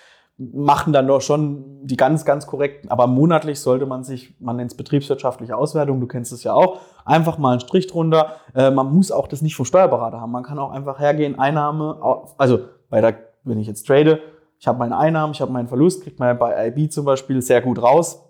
machen 0.54 0.92
dann 0.92 1.08
doch 1.08 1.22
schon 1.22 1.64
die 1.84 1.98
ganz, 1.98 2.26
ganz 2.26 2.48
korrekten. 2.48 2.90
Aber 2.90 3.08
monatlich 3.08 3.60
sollte 3.60 3.86
man 3.86 4.04
sich, 4.04 4.34
man 4.40 4.56
nennt 4.56 4.72
es 4.72 4.78
betriebswirtschaftliche 4.78 5.56
Auswertung, 5.56 6.00
du 6.00 6.08
kennst 6.08 6.32
es 6.32 6.44
ja 6.44 6.54
auch, 6.54 6.80
einfach 7.06 7.38
mal 7.38 7.52
einen 7.52 7.60
Strich 7.60 7.88
drunter. 7.88 8.38
Äh, 8.56 8.72
man 8.72 8.94
muss 8.94 9.12
auch 9.12 9.28
das 9.28 9.42
nicht 9.42 9.56
vom 9.56 9.66
Steuerberater 9.66 10.20
haben. 10.20 10.32
Man 10.32 10.44
kann 10.44 10.58
auch 10.58 10.72
einfach 10.72 11.00
hergehen, 11.00 11.38
Einnahme, 11.38 11.98
also 12.38 12.60
bei 12.90 13.02
der, 13.02 13.16
wenn 13.44 13.60
ich 13.60 13.68
jetzt 13.68 13.86
trade, 13.86 14.20
ich 14.60 14.68
habe 14.68 14.80
meine 14.80 14.98
Einnahmen, 14.98 15.34
ich 15.34 15.42
habe 15.42 15.52
meinen 15.52 15.68
Verlust, 15.68 16.04
kriegt 16.04 16.20
man 16.20 16.38
bei 16.38 16.68
IB 16.68 16.90
zum 16.90 17.06
Beispiel 17.06 17.42
sehr 17.42 17.62
gut 17.62 17.82
raus, 17.82 18.24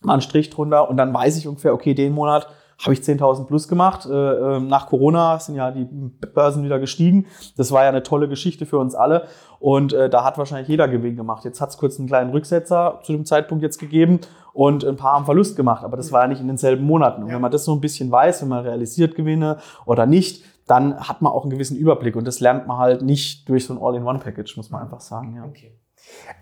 mal 0.00 0.14
einen 0.14 0.22
Strich 0.22 0.50
drunter 0.50 0.88
und 0.88 0.96
dann 0.96 1.12
weiß 1.14 1.36
ich 1.38 1.46
ungefähr, 1.46 1.74
okay, 1.74 1.94
den 1.94 2.12
Monat 2.12 2.48
habe 2.78 2.92
ich 2.92 3.00
10.000 3.00 3.46
plus 3.46 3.66
gemacht. 3.66 4.06
Äh, 4.06 4.12
äh, 4.12 4.60
nach 4.60 4.86
Corona 4.86 5.38
sind 5.40 5.56
ja 5.56 5.70
die 5.70 5.84
Börsen 5.84 6.64
wieder 6.64 6.78
gestiegen. 6.78 7.26
Das 7.56 7.72
war 7.72 7.82
ja 7.82 7.88
eine 7.88 8.02
tolle 8.02 8.28
Geschichte 8.28 8.66
für 8.66 8.78
uns 8.78 8.94
alle. 8.94 9.26
Und 9.58 9.92
äh, 9.92 10.08
da 10.08 10.24
hat 10.24 10.38
wahrscheinlich 10.38 10.68
jeder 10.68 10.86
Gewinn 10.86 11.16
gemacht. 11.16 11.44
Jetzt 11.44 11.60
hat 11.60 11.70
es 11.70 11.76
kurz 11.76 11.98
einen 11.98 12.06
kleinen 12.06 12.30
Rücksetzer 12.30 13.00
zu 13.02 13.12
dem 13.12 13.24
Zeitpunkt 13.24 13.62
jetzt 13.62 13.78
gegeben 13.78 14.20
und 14.52 14.84
ein 14.84 14.96
paar 14.96 15.14
haben 15.14 15.24
Verlust 15.24 15.56
gemacht. 15.56 15.84
Aber 15.84 15.96
das 15.96 16.12
war 16.12 16.22
ja 16.22 16.28
nicht 16.28 16.40
in 16.40 16.46
denselben 16.46 16.84
Monaten. 16.84 17.24
Und 17.24 17.30
wenn 17.30 17.40
man 17.40 17.50
das 17.50 17.64
so 17.64 17.74
ein 17.74 17.80
bisschen 17.80 18.10
weiß, 18.12 18.42
wenn 18.42 18.48
man 18.48 18.64
realisiert 18.64 19.16
Gewinne 19.16 19.58
oder 19.84 20.06
nicht, 20.06 20.44
dann 20.68 21.00
hat 21.00 21.22
man 21.22 21.32
auch 21.32 21.42
einen 21.42 21.50
gewissen 21.50 21.76
Überblick. 21.76 22.14
Und 22.14 22.26
das 22.26 22.38
lernt 22.40 22.66
man 22.68 22.78
halt 22.78 23.02
nicht 23.02 23.48
durch 23.48 23.66
so 23.66 23.74
ein 23.74 23.80
All-in-One-Package, 23.82 24.56
muss 24.56 24.70
man 24.70 24.82
einfach 24.82 25.00
sagen. 25.00 25.34
Ja. 25.34 25.48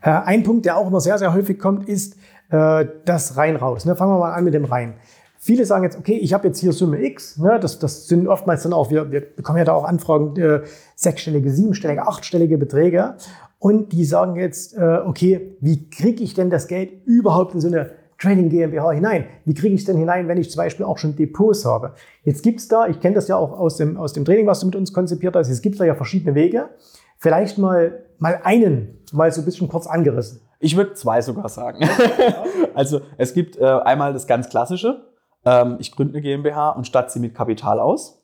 Äh, 0.02 0.24
ein 0.26 0.42
Punkt, 0.42 0.66
der 0.66 0.76
auch 0.76 0.86
immer 0.86 1.00
sehr, 1.00 1.16
sehr 1.18 1.32
häufig 1.32 1.58
kommt, 1.58 1.88
ist 1.88 2.16
äh, 2.50 2.86
das 3.04 3.36
Rein-Raus. 3.36 3.84
Ne? 3.84 3.96
Fangen 3.96 4.12
wir 4.12 4.18
mal 4.18 4.32
an 4.32 4.44
mit 4.44 4.54
dem 4.54 4.64
Rein. 4.64 4.94
Viele 5.38 5.64
sagen 5.64 5.84
jetzt, 5.84 5.98
okay, 5.98 6.16
ich 6.16 6.32
habe 6.34 6.46
jetzt 6.48 6.58
hier 6.58 6.72
Summe 6.72 7.04
X. 7.04 7.38
Ne? 7.38 7.58
Das, 7.60 7.78
das 7.78 8.08
sind 8.08 8.26
oftmals 8.28 8.62
dann 8.62 8.72
auch, 8.72 8.90
wir, 8.90 9.10
wir 9.10 9.20
bekommen 9.20 9.58
ja 9.58 9.64
da 9.64 9.72
auch 9.72 9.84
Anfragen, 9.84 10.36
äh, 10.36 10.62
sechsstellige, 10.94 11.50
siebenstellige, 11.50 12.06
achtstellige 12.06 12.58
Beträge. 12.58 13.16
Und 13.58 13.92
die 13.92 14.04
sagen 14.04 14.36
jetzt, 14.36 14.76
äh, 14.76 14.98
okay, 15.04 15.56
wie 15.60 15.88
kriege 15.88 16.22
ich 16.22 16.34
denn 16.34 16.50
das 16.50 16.68
Geld 16.68 17.04
überhaupt 17.04 17.54
in 17.54 17.60
so 17.60 17.68
eine 17.68 17.90
Trading 18.18 18.48
GmbH 18.48 18.92
hinein? 18.92 19.26
Wie 19.44 19.54
kriege 19.54 19.74
ich 19.74 19.80
es 19.80 19.86
denn 19.86 19.96
hinein, 19.96 20.28
wenn 20.28 20.38
ich 20.38 20.50
zum 20.50 20.58
Beispiel 20.58 20.86
auch 20.86 20.98
schon 20.98 21.16
Depots 21.16 21.64
habe? 21.64 21.92
Jetzt 22.24 22.42
gibt's 22.42 22.68
da, 22.68 22.86
ich 22.86 23.00
kenne 23.00 23.14
das 23.14 23.28
ja 23.28 23.36
auch 23.36 23.58
aus 23.58 23.76
dem, 23.76 23.96
aus 23.96 24.12
dem 24.12 24.24
Training, 24.24 24.46
was 24.46 24.60
du 24.60 24.66
mit 24.66 24.76
uns 24.76 24.92
konzipiert 24.92 25.36
hast, 25.36 25.48
es 25.48 25.62
gibt 25.62 25.78
da 25.80 25.84
ja 25.84 25.94
verschiedene 25.94 26.34
Wege. 26.34 26.70
Vielleicht 27.18 27.58
mal, 27.58 28.04
mal 28.18 28.40
einen, 28.42 28.98
mal 29.12 29.30
so 29.32 29.40
ein 29.40 29.44
bisschen 29.44 29.68
kurz 29.68 29.86
angerissen. 29.86 30.40
Ich 30.60 30.76
würde 30.76 30.94
zwei 30.94 31.20
sogar 31.20 31.48
sagen. 31.48 31.86
also 32.74 33.00
es 33.18 33.34
gibt 33.34 33.56
äh, 33.56 33.64
einmal 33.64 34.12
das 34.12 34.26
ganz 34.26 34.48
klassische. 34.48 35.02
Ähm, 35.46 35.76
ich 35.78 35.92
gründe 35.92 36.14
eine 36.14 36.22
GmbH 36.22 36.70
und 36.70 36.86
statt 36.86 37.10
sie 37.10 37.20
mit 37.20 37.34
Kapital 37.34 37.80
aus. 37.80 38.20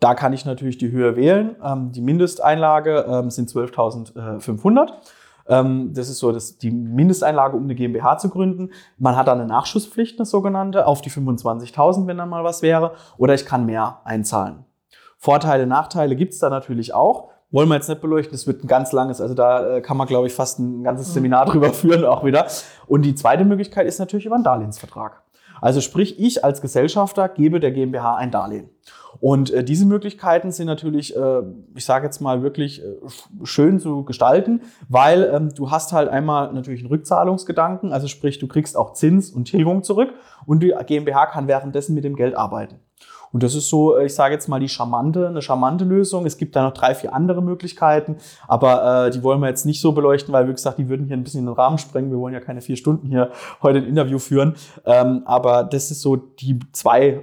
Da 0.00 0.14
kann 0.14 0.32
ich 0.32 0.44
natürlich 0.44 0.78
die 0.78 0.90
Höhe 0.90 1.16
wählen. 1.16 1.56
Ähm, 1.64 1.92
die 1.92 2.00
Mindesteinlage 2.00 3.06
ähm, 3.08 3.30
sind 3.30 3.48
12.500. 3.48 4.92
Ähm, 5.46 5.92
das 5.94 6.08
ist 6.08 6.18
so 6.18 6.32
das, 6.32 6.58
die 6.58 6.70
Mindesteinlage, 6.70 7.56
um 7.56 7.64
eine 7.64 7.74
GmbH 7.74 8.18
zu 8.18 8.30
gründen. 8.30 8.70
Man 8.98 9.16
hat 9.16 9.28
dann 9.28 9.38
eine 9.40 9.48
Nachschusspflicht, 9.48 10.18
eine 10.18 10.26
sogenannte, 10.26 10.86
auf 10.86 11.02
die 11.02 11.10
25.000, 11.10 12.06
wenn 12.06 12.18
dann 12.18 12.28
mal 12.28 12.44
was 12.44 12.62
wäre. 12.62 12.92
Oder 13.16 13.34
ich 13.34 13.46
kann 13.46 13.66
mehr 13.66 14.00
einzahlen. 14.04 14.64
Vorteile, 15.18 15.66
Nachteile 15.66 16.16
gibt's 16.16 16.38
da 16.38 16.48
natürlich 16.48 16.94
auch. 16.94 17.28
Wollen 17.50 17.68
wir 17.68 17.74
jetzt 17.74 17.88
nicht 17.88 18.00
beleuchten, 18.00 18.32
das 18.32 18.46
wird 18.46 18.62
ein 18.62 18.68
ganz 18.68 18.92
langes, 18.92 19.20
also 19.20 19.34
da 19.34 19.76
äh, 19.76 19.80
kann 19.80 19.96
man, 19.96 20.06
glaube 20.06 20.28
ich, 20.28 20.32
fast 20.32 20.60
ein 20.60 20.84
ganzes 20.84 21.12
Seminar 21.12 21.46
drüber 21.50 21.72
führen 21.72 22.04
auch 22.04 22.24
wieder. 22.24 22.46
Und 22.86 23.02
die 23.02 23.14
zweite 23.16 23.44
Möglichkeit 23.44 23.86
ist 23.86 23.98
natürlich 23.98 24.24
über 24.24 24.36
einen 24.36 24.44
Darlehensvertrag. 24.44 25.20
Also 25.60 25.80
sprich, 25.80 26.18
ich 26.18 26.44
als 26.44 26.60
Gesellschafter 26.60 27.28
gebe 27.28 27.60
der 27.60 27.72
GmbH 27.72 28.16
ein 28.16 28.30
Darlehen. 28.30 28.70
Und 29.20 29.50
äh, 29.50 29.64
diese 29.64 29.86
Möglichkeiten 29.86 30.52
sind 30.52 30.66
natürlich, 30.66 31.16
äh, 31.16 31.42
ich 31.74 31.84
sage 31.84 32.06
jetzt 32.06 32.20
mal 32.20 32.42
wirklich 32.42 32.82
äh, 32.82 32.94
schön 33.42 33.80
zu 33.80 34.04
gestalten, 34.04 34.62
weil 34.88 35.30
ähm, 35.34 35.52
du 35.54 35.70
hast 35.70 35.92
halt 35.92 36.08
einmal 36.08 36.52
natürlich 36.52 36.80
einen 36.80 36.90
Rückzahlungsgedanken, 36.90 37.92
also 37.92 38.06
sprich, 38.06 38.38
du 38.38 38.46
kriegst 38.46 38.76
auch 38.76 38.92
Zins 38.92 39.30
und 39.30 39.46
Tilgung 39.46 39.82
zurück 39.82 40.10
und 40.46 40.62
die 40.62 40.74
GmbH 40.86 41.26
kann 41.26 41.48
währenddessen 41.48 41.94
mit 41.94 42.04
dem 42.04 42.16
Geld 42.16 42.36
arbeiten. 42.36 42.76
Und 43.32 43.42
das 43.42 43.54
ist 43.54 43.68
so, 43.68 43.96
äh, 43.96 44.06
ich 44.06 44.14
sage 44.14 44.34
jetzt 44.34 44.48
mal, 44.48 44.60
die 44.60 44.68
charmante, 44.68 45.28
eine 45.28 45.42
charmante 45.42 45.84
Lösung. 45.84 46.26
Es 46.26 46.36
gibt 46.36 46.56
da 46.56 46.62
noch 46.62 46.74
drei, 46.74 46.94
vier 46.94 47.14
andere 47.14 47.42
Möglichkeiten, 47.42 48.16
aber 48.48 49.06
äh, 49.06 49.10
die 49.10 49.22
wollen 49.22 49.40
wir 49.40 49.48
jetzt 49.48 49.66
nicht 49.66 49.80
so 49.80 49.92
beleuchten, 49.92 50.32
weil, 50.32 50.48
wie 50.48 50.52
gesagt, 50.52 50.78
die 50.78 50.88
würden 50.88 51.06
hier 51.06 51.16
ein 51.16 51.24
bisschen 51.24 51.46
den 51.46 51.54
Rahmen 51.54 51.78
sprengen. 51.78 52.10
Wir 52.10 52.18
wollen 52.18 52.34
ja 52.34 52.40
keine 52.40 52.60
vier 52.60 52.76
Stunden 52.76 53.06
hier 53.06 53.30
heute 53.62 53.78
ein 53.78 53.84
Interview 53.86 54.18
führen. 54.18 54.54
Ähm, 54.84 55.22
aber 55.24 55.64
das 55.64 55.90
ist 55.90 56.00
so 56.00 56.16
die 56.16 56.58
zwei, 56.72 57.06
äh, 57.08 57.20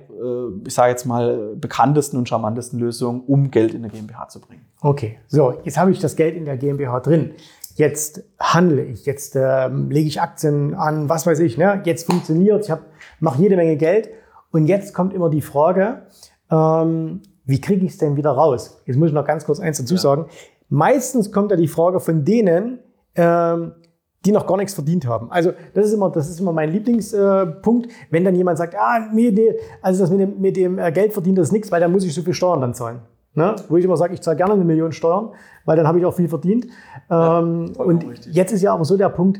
ich 0.65 0.73
sage 0.73 0.91
jetzt 0.91 1.05
mal, 1.05 1.55
bekanntesten 1.55 2.17
und 2.17 2.29
charmantesten 2.29 2.79
Lösungen, 2.79 3.21
um 3.21 3.51
Geld 3.51 3.73
in 3.73 3.83
eine 3.83 3.91
GmbH 3.91 4.29
zu 4.29 4.39
bringen. 4.39 4.65
Okay, 4.81 5.19
so, 5.27 5.55
jetzt 5.63 5.77
habe 5.77 5.91
ich 5.91 5.99
das 5.99 6.15
Geld 6.15 6.35
in 6.35 6.45
der 6.45 6.57
GmbH 6.57 6.99
drin. 6.99 7.31
Jetzt 7.75 8.23
handle 8.39 8.83
ich, 8.83 9.05
jetzt 9.05 9.35
ähm, 9.35 9.91
lege 9.91 10.07
ich 10.07 10.19
Aktien 10.19 10.73
an, 10.73 11.09
was 11.09 11.27
weiß 11.27 11.39
ich, 11.39 11.57
ne? 11.59 11.81
jetzt 11.85 12.09
funktioniert 12.09 12.67
ich 12.67 12.75
mache 13.19 13.41
jede 13.41 13.55
Menge 13.55 13.77
Geld. 13.77 14.09
Und 14.57 14.65
jetzt 14.65 14.93
kommt 14.95 15.13
immer 15.13 15.29
die 15.29 15.41
Frage, 15.41 16.01
ähm, 16.49 17.21
wie 17.45 17.61
kriege 17.61 17.85
ich 17.85 17.91
es 17.91 17.97
denn 17.99 18.15
wieder 18.15 18.31
raus? 18.31 18.81
Jetzt 18.85 18.97
muss 18.97 19.09
ich 19.09 19.13
noch 19.13 19.23
ganz 19.25 19.45
kurz 19.45 19.59
eins 19.59 19.77
dazu 19.77 19.93
Ja. 19.93 19.99
sagen. 19.99 20.25
Meistens 20.69 21.31
kommt 21.31 21.51
ja 21.51 21.57
die 21.57 21.67
Frage 21.67 21.99
von 21.99 22.25
denen, 22.25 22.79
ähm, 23.15 23.73
die 24.25 24.31
noch 24.31 24.47
gar 24.47 24.57
nichts 24.57 24.73
verdient 24.73 25.07
haben. 25.07 25.31
Also 25.31 25.51
das 25.75 25.85
ist 25.85 25.93
immer, 25.93 26.09
das 26.09 26.27
ist 26.27 26.39
immer 26.39 26.51
mein 26.51 26.71
Lieblingspunkt, 26.71 27.87
wenn 28.09 28.25
dann 28.25 28.33
jemand 28.35 28.57
sagt, 28.57 28.75
ah, 28.75 29.07
nee, 29.13 29.29
nee, 29.31 29.53
also 29.81 30.01
das 30.01 30.09
mit 30.09 30.19
dem, 30.19 30.41
mit 30.41 30.57
dem 30.57 30.79
äh, 30.79 30.91
Geld 30.91 31.13
verdienen, 31.13 31.35
das 31.35 31.51
nichts, 31.51 31.71
weil 31.71 31.79
dann 31.79 31.91
muss 31.91 32.03
ich 32.03 32.13
so 32.15 32.23
viel 32.23 32.33
Steuern 32.33 32.59
dann 32.59 32.73
zahlen. 32.73 32.99
Ne? 33.35 33.55
Wo 33.69 33.77
ich 33.77 33.85
immer 33.85 33.95
sage, 33.95 34.15
ich 34.15 34.21
zahle 34.21 34.35
gerne 34.37 34.53
eine 34.53 34.65
Million 34.65 34.91
Steuern, 34.91 35.29
weil 35.65 35.77
dann 35.77 35.87
habe 35.87 35.99
ich 35.99 36.05
auch 36.05 36.15
viel 36.15 36.27
verdient. 36.27 36.65
ähm, 36.65 37.73
vollkommen 37.75 37.99
und 38.03 38.09
richtig. 38.09 38.33
jetzt 38.33 38.51
ist 38.51 38.63
ja 38.63 38.73
aber 38.73 38.83
so 38.83 38.97
der 38.97 39.09
Punkt, 39.09 39.39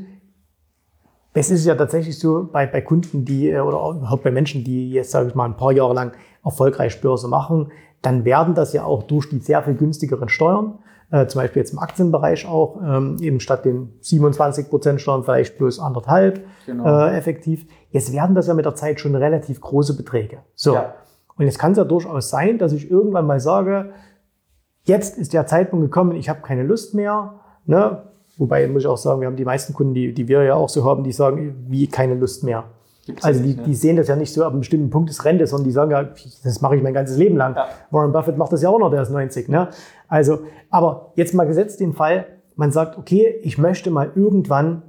es 1.40 1.52
ist 1.52 1.66
ja 1.66 1.76
tatsächlich 1.76 2.18
so 2.18 2.50
bei, 2.52 2.66
bei 2.66 2.82
Kunden, 2.82 3.24
die 3.24 3.52
äh, 3.52 3.60
oder 3.60 3.96
überhaupt 3.98 4.24
bei 4.24 4.32
Menschen, 4.32 4.64
die 4.64 4.92
jetzt, 4.92 5.12
sage 5.12 5.30
ich 5.30 5.36
mal, 5.36 5.46
ein 5.46 5.56
paar 5.56 5.72
Jahre 5.72 5.94
lang 5.94 6.14
erfolgreich 6.44 7.00
Börse 7.00 7.28
machen, 7.28 7.72
dann 8.02 8.26
werden 8.26 8.56
das 8.56 8.74
ja 8.74 8.84
auch 8.84 9.04
durch 9.04 9.30
die 9.30 9.40
sehr 9.40 9.62
viel 9.62 9.76
günstigeren 9.76 10.30
Steuern, 10.30 10.80
äh, 11.12 11.28
zum 11.28 11.42
Beispiel 11.42 11.62
jetzt 11.62 11.74
im 11.74 11.80
Aktienbereich 11.80 12.48
auch, 12.48 12.82
ähm, 12.84 13.18
eben 13.22 13.40
statt 13.40 13.66
den 13.66 13.94
27 14.02 14.70
Prozent 14.70 15.00
Steuern 15.00 15.24
vielleicht 15.24 15.58
bloß 15.60 15.80
anderthalb 15.80 16.42
Genau. 16.66 16.86
äh, 17.06 17.16
effektiv. 17.16 17.68
Jetzt 17.92 18.12
werden 18.14 18.36
das 18.36 18.48
ja 18.48 18.56
mit 18.56 18.66
der 18.66 18.76
Zeit 18.76 19.00
schon 19.00 19.16
relativ 19.16 19.62
große 19.62 19.96
Beträge. 19.96 20.40
So. 20.56 20.74
Ja. 20.74 20.96
Und 21.38 21.46
jetzt 21.46 21.60
kann 21.60 21.74
es 21.74 21.78
ja 21.78 21.84
durchaus 21.84 22.32
sein, 22.32 22.58
dass 22.58 22.72
ich 22.72 22.90
irgendwann 22.90 23.28
mal 23.28 23.40
sage, 23.40 23.92
jetzt 24.86 25.18
ist 25.20 25.34
der 25.34 25.46
Zeitpunkt 25.46 25.86
gekommen, 25.86 26.16
ich 26.16 26.30
habe 26.30 26.42
keine 26.42 26.64
Lust 26.64 26.96
mehr. 26.96 27.36
Ne? 27.66 28.04
Wobei 28.38 28.68
muss 28.68 28.84
ich 28.84 28.88
auch 28.88 28.98
sagen, 28.98 29.22
wir 29.22 29.28
haben 29.28 29.36
die 29.36 29.46
meisten 29.46 29.74
Kunden, 29.74 29.94
die, 29.94 30.14
die 30.14 30.28
wir 30.28 30.44
ja 30.44 30.56
auch 30.56 30.70
so 30.70 30.86
haben, 30.86 31.04
die 31.04 31.12
sagen, 31.12 31.66
wie 31.68 31.88
keine 31.88 32.16
Lust 32.16 32.44
mehr. 32.44 32.66
Gibt's 33.06 33.24
also 33.24 33.42
die, 33.42 33.48
nicht, 33.48 33.58
ne? 33.60 33.64
die 33.64 33.76
sehen 33.76 33.96
das 33.96 34.08
ja 34.10 34.16
nicht 34.16 34.34
so 34.34 34.44
ab 34.44 34.52
einem 34.52 34.60
bestimmten 34.60 34.90
Punkt 34.90 35.10
des 35.10 35.24
Rente, 35.24 35.48
sondern 35.48 35.66
die 35.66 35.72
sagen 35.72 35.92
ja, 35.92 36.04
das 36.44 36.62
mache 36.62 36.76
ich 36.76 36.84
mein 36.84 36.94
ganzes 36.94 37.18
Leben 37.18 37.38
lang. 37.38 37.56
Ja. 37.56 37.70
Warren 37.90 38.12
Buffett 38.12 38.38
macht 38.38 38.52
das 38.52 38.62
ja 38.62 38.70
auch 38.70 38.80
noch, 38.80 38.92
der 38.92 39.02
ist 39.02 39.10
90. 39.10 39.48
Ne? 39.48 39.70
Also, 40.08 40.40
aber 40.70 41.14
jetzt 41.16 41.34
mal 41.34 41.46
gesetzt 41.46 41.80
den 41.80 41.94
Fall, 41.94 42.26
man 42.56 42.72
sagt, 42.72 42.98
okay, 42.98 43.40
ich 43.44 43.58
möchte 43.58 43.92
mal 43.92 44.12
irgendwann 44.14 44.84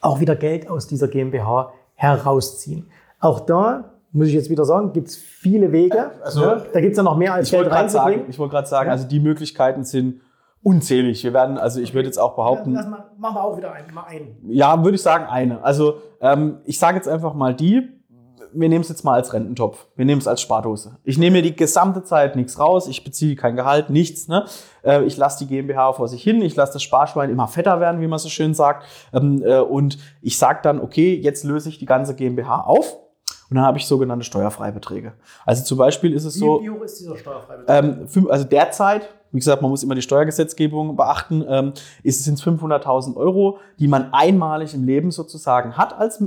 auch 0.00 0.20
wieder 0.20 0.34
Geld 0.34 0.70
aus 0.70 0.86
dieser 0.86 1.08
GmbH 1.08 1.72
herausziehen. 1.94 2.86
Auch 3.20 3.40
da 3.40 3.92
muss 4.12 4.28
ich 4.28 4.34
jetzt 4.34 4.48
wieder 4.48 4.64
sagen, 4.64 4.92
gibt 4.92 5.08
es 5.08 5.16
viele 5.16 5.72
Wege. 5.72 6.12
Also, 6.22 6.40
ne? 6.40 6.66
Da 6.72 6.80
gibt 6.80 6.92
es 6.92 6.96
ja 6.96 7.02
noch 7.02 7.18
mehr 7.18 7.34
als 7.34 7.50
Geld 7.50 7.70
reinzubringen. 7.70 8.20
Sagen, 8.20 8.30
ich 8.30 8.38
wollte 8.38 8.52
gerade 8.52 8.68
sagen, 8.68 8.86
ja. 8.86 8.92
also 8.92 9.06
die 9.06 9.20
Möglichkeiten 9.20 9.84
sind 9.84 10.22
unzählig. 10.62 11.22
Wir 11.22 11.32
werden, 11.32 11.58
also 11.58 11.80
ich 11.80 11.94
würde 11.94 12.06
jetzt 12.08 12.18
auch 12.18 12.34
behaupten. 12.34 12.72
Lass 12.72 12.88
mal, 12.88 13.04
machen 13.18 13.36
wir 13.36 13.44
auch 13.44 13.56
wieder 13.56 13.72
einen, 13.72 13.94
mal 13.94 14.04
einen. 14.04 14.36
Ja, 14.48 14.82
würde 14.82 14.96
ich 14.96 15.02
sagen, 15.02 15.26
eine. 15.26 15.62
Also 15.62 15.98
ähm, 16.20 16.58
ich 16.64 16.78
sage 16.78 16.96
jetzt 16.96 17.08
einfach 17.08 17.34
mal 17.34 17.54
die. 17.54 17.88
Wir 18.52 18.68
nehmen 18.68 18.80
es 18.80 18.88
jetzt 18.88 19.04
mal 19.04 19.14
als 19.14 19.34
Rententopf. 19.34 19.86
Wir 19.96 20.06
nehmen 20.06 20.20
es 20.20 20.26
als 20.26 20.40
Spardose. 20.40 20.96
Ich 21.04 21.18
nehme 21.18 21.38
mir 21.38 21.42
die 21.42 21.54
gesamte 21.54 22.04
Zeit 22.04 22.36
nichts 22.36 22.58
raus. 22.58 22.88
Ich 22.88 23.04
beziehe 23.04 23.36
kein 23.36 23.54
Gehalt, 23.54 23.90
nichts. 23.90 24.28
Ne? 24.28 24.46
Äh, 24.82 25.04
ich 25.04 25.16
lasse 25.16 25.44
die 25.44 25.46
GmbH 25.46 25.92
vor 25.92 26.08
sich 26.08 26.22
hin. 26.22 26.40
Ich 26.40 26.56
lasse 26.56 26.74
das 26.74 26.82
Sparschwein 26.82 27.28
immer 27.28 27.48
fetter 27.48 27.80
werden, 27.80 28.00
wie 28.00 28.06
man 28.06 28.18
so 28.18 28.28
schön 28.28 28.54
sagt. 28.54 28.86
Ähm, 29.12 29.42
äh, 29.44 29.58
und 29.58 29.98
ich 30.22 30.38
sage 30.38 30.60
dann, 30.62 30.80
okay, 30.80 31.14
jetzt 31.14 31.44
löse 31.44 31.68
ich 31.68 31.78
die 31.78 31.86
ganze 31.86 32.14
GmbH 32.14 32.62
auf 32.62 32.96
und 33.48 33.56
dann 33.56 33.64
habe 33.64 33.78
ich 33.78 33.86
sogenannte 33.86 34.24
Steuerfreibeträge. 34.24 35.12
Also 35.44 35.64
zum 35.64 35.78
Beispiel 35.78 36.12
ist 36.12 36.24
es 36.24 36.34
so. 36.34 36.60
Wie 36.60 36.70
hoch 36.70 36.82
ist 36.82 36.98
dieser 36.98 37.16
Steuerfreibetrag? 37.16 37.84
Ähm, 37.84 38.28
also 38.28 38.44
derzeit, 38.44 39.08
wie 39.32 39.38
gesagt, 39.38 39.62
man 39.62 39.70
muss 39.70 39.82
immer 39.82 39.94
die 39.94 40.02
Steuergesetzgebung 40.02 40.96
beachten, 40.96 41.44
ähm, 41.48 41.72
ist 42.02 42.26
es 42.26 42.42
500.000 42.42 43.16
Euro, 43.16 43.58
die 43.78 43.88
man 43.88 44.12
einmalig 44.12 44.74
im 44.74 44.84
Leben 44.84 45.10
sozusagen 45.10 45.76
hat 45.76 45.98
als 45.98 46.22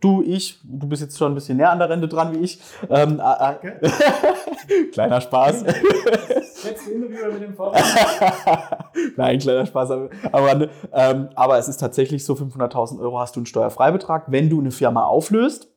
Du, 0.00 0.22
ich, 0.22 0.60
du 0.64 0.86
bist 0.86 1.00
jetzt 1.00 1.16
schon 1.16 1.32
ein 1.32 1.34
bisschen 1.34 1.56
näher 1.56 1.70
an 1.70 1.78
der 1.78 1.88
Rente 1.88 2.06
dran 2.06 2.34
wie 2.34 2.44
ich. 2.44 2.60
Ähm, 2.90 3.20
äh, 3.20 3.68
äh, 3.68 4.88
kleiner 4.92 5.20
Spaß. 5.22 5.62
Letzte 5.62 6.90
Interview 6.90 7.32
mit 7.32 7.42
dem 7.42 7.56
Nein, 9.16 9.38
kleiner 9.38 9.64
Spaß. 9.64 9.90
Aber, 10.30 10.68
ähm, 10.92 11.28
aber 11.34 11.58
es 11.58 11.68
ist 11.68 11.78
tatsächlich 11.78 12.22
so, 12.24 12.34
500.000 12.34 13.00
Euro 13.00 13.18
hast 13.18 13.34
du 13.36 13.40
einen 13.40 13.46
Steuerfreibetrag, 13.46 14.24
wenn 14.30 14.50
du 14.50 14.60
eine 14.60 14.72
Firma 14.72 15.04
auflöst 15.04 15.71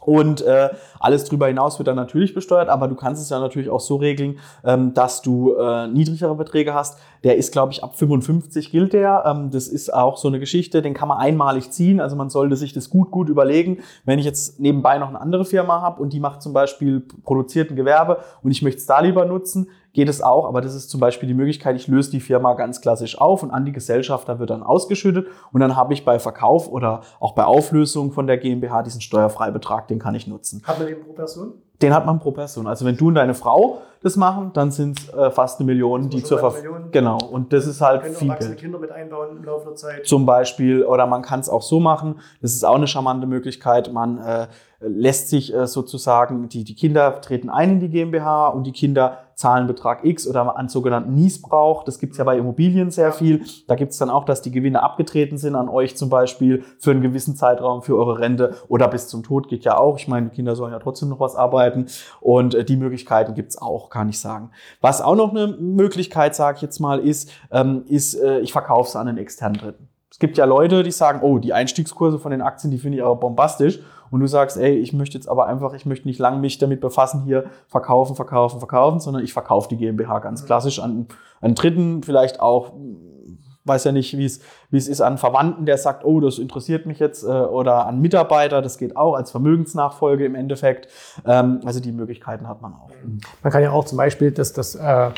und 0.00 0.40
äh, 0.40 0.70
alles 0.98 1.24
darüber 1.24 1.46
hinaus 1.46 1.78
wird 1.78 1.86
dann 1.86 1.96
natürlich 1.96 2.34
besteuert, 2.34 2.70
aber 2.70 2.88
du 2.88 2.94
kannst 2.94 3.22
es 3.22 3.28
ja 3.28 3.38
natürlich 3.38 3.68
auch 3.68 3.80
so 3.80 3.96
regeln, 3.96 4.38
ähm, 4.64 4.94
dass 4.94 5.20
du 5.20 5.54
äh, 5.54 5.88
niedrigere 5.88 6.34
Beträge 6.34 6.72
hast. 6.72 6.98
Der 7.22 7.36
ist, 7.36 7.52
glaube 7.52 7.72
ich, 7.72 7.84
ab 7.84 7.96
55 7.96 8.70
gilt 8.70 8.94
der. 8.94 9.24
Ähm, 9.26 9.50
das 9.50 9.68
ist 9.68 9.92
auch 9.92 10.16
so 10.16 10.28
eine 10.28 10.40
Geschichte, 10.40 10.80
den 10.80 10.94
kann 10.94 11.08
man 11.08 11.18
einmalig 11.18 11.70
ziehen. 11.70 12.00
Also 12.00 12.16
man 12.16 12.30
sollte 12.30 12.56
sich 12.56 12.72
das 12.72 12.88
gut, 12.88 13.10
gut 13.10 13.28
überlegen. 13.28 13.78
Wenn 14.06 14.18
ich 14.18 14.24
jetzt 14.24 14.58
nebenbei 14.58 14.96
noch 14.96 15.08
eine 15.08 15.20
andere 15.20 15.44
Firma 15.44 15.82
habe 15.82 16.02
und 16.02 16.14
die 16.14 16.20
macht 16.20 16.40
zum 16.40 16.54
Beispiel 16.54 17.00
produziert 17.22 17.70
ein 17.70 17.76
Gewerbe 17.76 18.18
und 18.42 18.50
ich 18.52 18.62
möchte 18.62 18.78
es 18.78 18.86
da 18.86 19.00
lieber 19.00 19.26
nutzen, 19.26 19.68
geht 19.92 20.08
es 20.08 20.22
auch, 20.22 20.46
aber 20.46 20.60
das 20.60 20.74
ist 20.74 20.90
zum 20.90 21.00
Beispiel 21.00 21.26
die 21.26 21.34
Möglichkeit, 21.34 21.76
ich 21.76 21.88
löse 21.88 22.10
die 22.10 22.20
Firma 22.20 22.54
ganz 22.54 22.80
klassisch 22.80 23.18
auf 23.18 23.42
und 23.42 23.50
an 23.50 23.64
die 23.64 23.72
Gesellschafter 23.72 24.38
wird 24.38 24.50
dann 24.50 24.62
ausgeschüttet 24.62 25.26
und 25.52 25.60
dann 25.60 25.76
habe 25.76 25.92
ich 25.92 26.04
bei 26.04 26.18
Verkauf 26.18 26.70
oder 26.70 27.00
auch 27.18 27.32
bei 27.32 27.44
Auflösung 27.44 28.12
von 28.12 28.26
der 28.26 28.38
GmbH 28.38 28.82
diesen 28.82 29.00
Steuerfreibetrag, 29.00 29.88
den 29.88 29.98
kann 29.98 30.14
ich 30.14 30.26
nutzen. 30.26 30.62
Hat 30.64 30.78
man 30.78 30.86
den 30.86 31.00
pro 31.00 31.12
Person? 31.12 31.54
Den 31.82 31.94
hat 31.94 32.04
man 32.04 32.18
pro 32.18 32.30
Person. 32.30 32.66
Also 32.66 32.84
wenn 32.84 32.96
du 32.96 33.08
und 33.08 33.14
deine 33.14 33.34
Frau 33.34 33.80
das 34.02 34.16
machen, 34.16 34.50
dann 34.52 34.70
sind 34.70 34.98
es 34.98 35.08
äh, 35.14 35.30
fast 35.30 35.60
eine 35.60 35.66
Million, 35.66 36.10
die 36.10 36.22
zur 36.22 36.38
Verfügung. 36.38 36.90
Genau. 36.90 37.18
Und 37.18 37.52
das 37.52 37.66
ist 37.66 37.80
halt 37.80 38.06
viel 38.06 38.34
Geld. 38.34 38.58
Kinder 38.58 38.78
mit 38.78 38.90
einbauen 38.90 39.38
im 39.38 39.44
Laufe 39.44 39.68
der 39.68 39.76
Zeit. 39.76 40.06
Zum 40.06 40.26
Beispiel. 40.26 40.84
Oder 40.84 41.06
man 41.06 41.22
kann 41.22 41.40
es 41.40 41.48
auch 41.48 41.62
so 41.62 41.80
machen. 41.80 42.20
Das 42.42 42.52
ist 42.52 42.64
auch 42.64 42.74
eine 42.74 42.86
charmante 42.86 43.26
Möglichkeit. 43.26 43.92
Man 43.92 44.18
äh, 44.18 44.46
lässt 44.80 45.28
sich 45.28 45.54
äh, 45.54 45.66
sozusagen, 45.66 46.48
die, 46.48 46.64
die 46.64 46.74
Kinder 46.74 47.20
treten 47.20 47.50
ein 47.50 47.72
in 47.72 47.80
die 47.80 47.90
GmbH 47.90 48.48
und 48.48 48.64
die 48.64 48.72
Kinder 48.72 49.18
zahlen 49.34 49.66
Betrag 49.66 50.04
X 50.04 50.26
oder 50.26 50.56
an 50.56 50.68
sogenannten 50.68 51.14
Niesbrauch. 51.14 51.84
Das 51.84 51.98
gibt's 51.98 52.18
ja 52.18 52.24
bei 52.24 52.36
Immobilien 52.36 52.90
sehr 52.90 53.12
viel. 53.12 53.42
Da 53.68 53.74
gibt's 53.74 53.96
dann 53.96 54.10
auch, 54.10 54.24
dass 54.24 54.42
die 54.42 54.50
Gewinne 54.50 54.82
abgetreten 54.82 55.38
sind 55.38 55.54
an 55.54 55.68
euch 55.68 55.96
zum 55.96 56.10
Beispiel 56.10 56.64
für 56.78 56.90
einen 56.90 57.00
gewissen 57.00 57.36
Zeitraum 57.36 57.82
für 57.82 57.96
eure 57.96 58.18
Rente 58.18 58.54
oder 58.68 58.88
bis 58.88 59.08
zum 59.08 59.22
Tod 59.22 59.48
geht 59.48 59.64
ja 59.64 59.78
auch. 59.78 59.98
Ich 59.98 60.08
meine, 60.08 60.28
die 60.28 60.34
Kinder 60.34 60.56
sollen 60.56 60.72
ja 60.72 60.78
trotzdem 60.78 61.08
noch 61.08 61.20
was 61.20 61.36
arbeiten 61.36 61.86
und 62.20 62.54
äh, 62.54 62.64
die 62.64 62.76
Möglichkeiten 62.76 63.34
gibt's 63.34 63.56
auch, 63.56 63.88
kann 63.88 64.08
ich 64.08 64.20
sagen. 64.20 64.50
Was 64.80 65.00
auch 65.00 65.16
noch 65.16 65.30
eine 65.30 65.46
Möglichkeit, 65.46 66.34
sage 66.34 66.56
ich 66.56 66.62
jetzt 66.62 66.78
mal, 66.78 67.00
ist, 67.00 67.30
ähm, 67.50 67.84
ist 67.88 68.14
äh, 68.14 68.40
ich 68.40 68.52
verkaufe 68.52 68.88
es 68.88 68.96
an 68.96 69.08
einen 69.08 69.18
externen 69.18 69.58
Dritten. 69.58 69.88
Es 70.10 70.18
gibt 70.18 70.36
ja 70.36 70.44
Leute, 70.44 70.82
die 70.82 70.90
sagen, 70.90 71.20
oh, 71.22 71.38
die 71.38 71.54
Einstiegskurse 71.54 72.18
von 72.18 72.30
den 72.30 72.42
Aktien, 72.42 72.70
die 72.70 72.78
finde 72.78 72.98
ich 72.98 73.04
aber 73.04 73.16
bombastisch 73.16 73.80
und 74.10 74.20
du 74.20 74.26
sagst, 74.26 74.56
ey, 74.56 74.76
ich 74.76 74.92
möchte 74.92 75.16
jetzt 75.16 75.28
aber 75.28 75.46
einfach, 75.46 75.72
ich 75.74 75.86
möchte 75.86 76.08
nicht 76.08 76.18
lang 76.18 76.40
mich 76.40 76.58
damit 76.58 76.80
befassen, 76.80 77.22
hier 77.24 77.44
verkaufen, 77.68 78.16
verkaufen, 78.16 78.58
verkaufen, 78.58 79.00
sondern 79.00 79.22
ich 79.22 79.32
verkaufe 79.32 79.68
die 79.68 79.76
GmbH 79.76 80.18
ganz 80.18 80.42
mhm. 80.42 80.46
klassisch 80.46 80.80
an 80.80 81.06
einen 81.40 81.54
Dritten, 81.54 82.02
vielleicht 82.02 82.40
auch, 82.40 82.72
weiß 83.64 83.84
ja 83.84 83.92
nicht, 83.92 84.16
wie 84.16 84.24
es, 84.24 84.40
wie 84.70 84.78
es 84.78 84.88
ist, 84.88 85.00
an 85.00 85.18
Verwandten, 85.18 85.64
der 85.64 85.78
sagt, 85.78 86.04
oh, 86.04 86.20
das 86.20 86.38
interessiert 86.38 86.86
mich 86.86 86.98
jetzt, 86.98 87.22
äh, 87.22 87.26
oder 87.26 87.86
an 87.86 88.00
Mitarbeiter, 88.00 88.62
das 88.62 88.78
geht 88.78 88.96
auch 88.96 89.14
als 89.14 89.30
Vermögensnachfolge 89.30 90.24
im 90.24 90.34
Endeffekt. 90.34 90.88
Ähm, 91.26 91.60
also 91.64 91.80
die 91.80 91.92
Möglichkeiten 91.92 92.48
hat 92.48 92.62
man 92.62 92.74
auch. 92.74 92.90
Mhm. 93.04 93.20
Man 93.42 93.52
kann 93.52 93.62
ja 93.62 93.70
auch 93.70 93.84
zum 93.84 93.98
Beispiel, 93.98 94.32
dass 94.32 94.52
das 94.52 94.74
äh, 94.74 95.10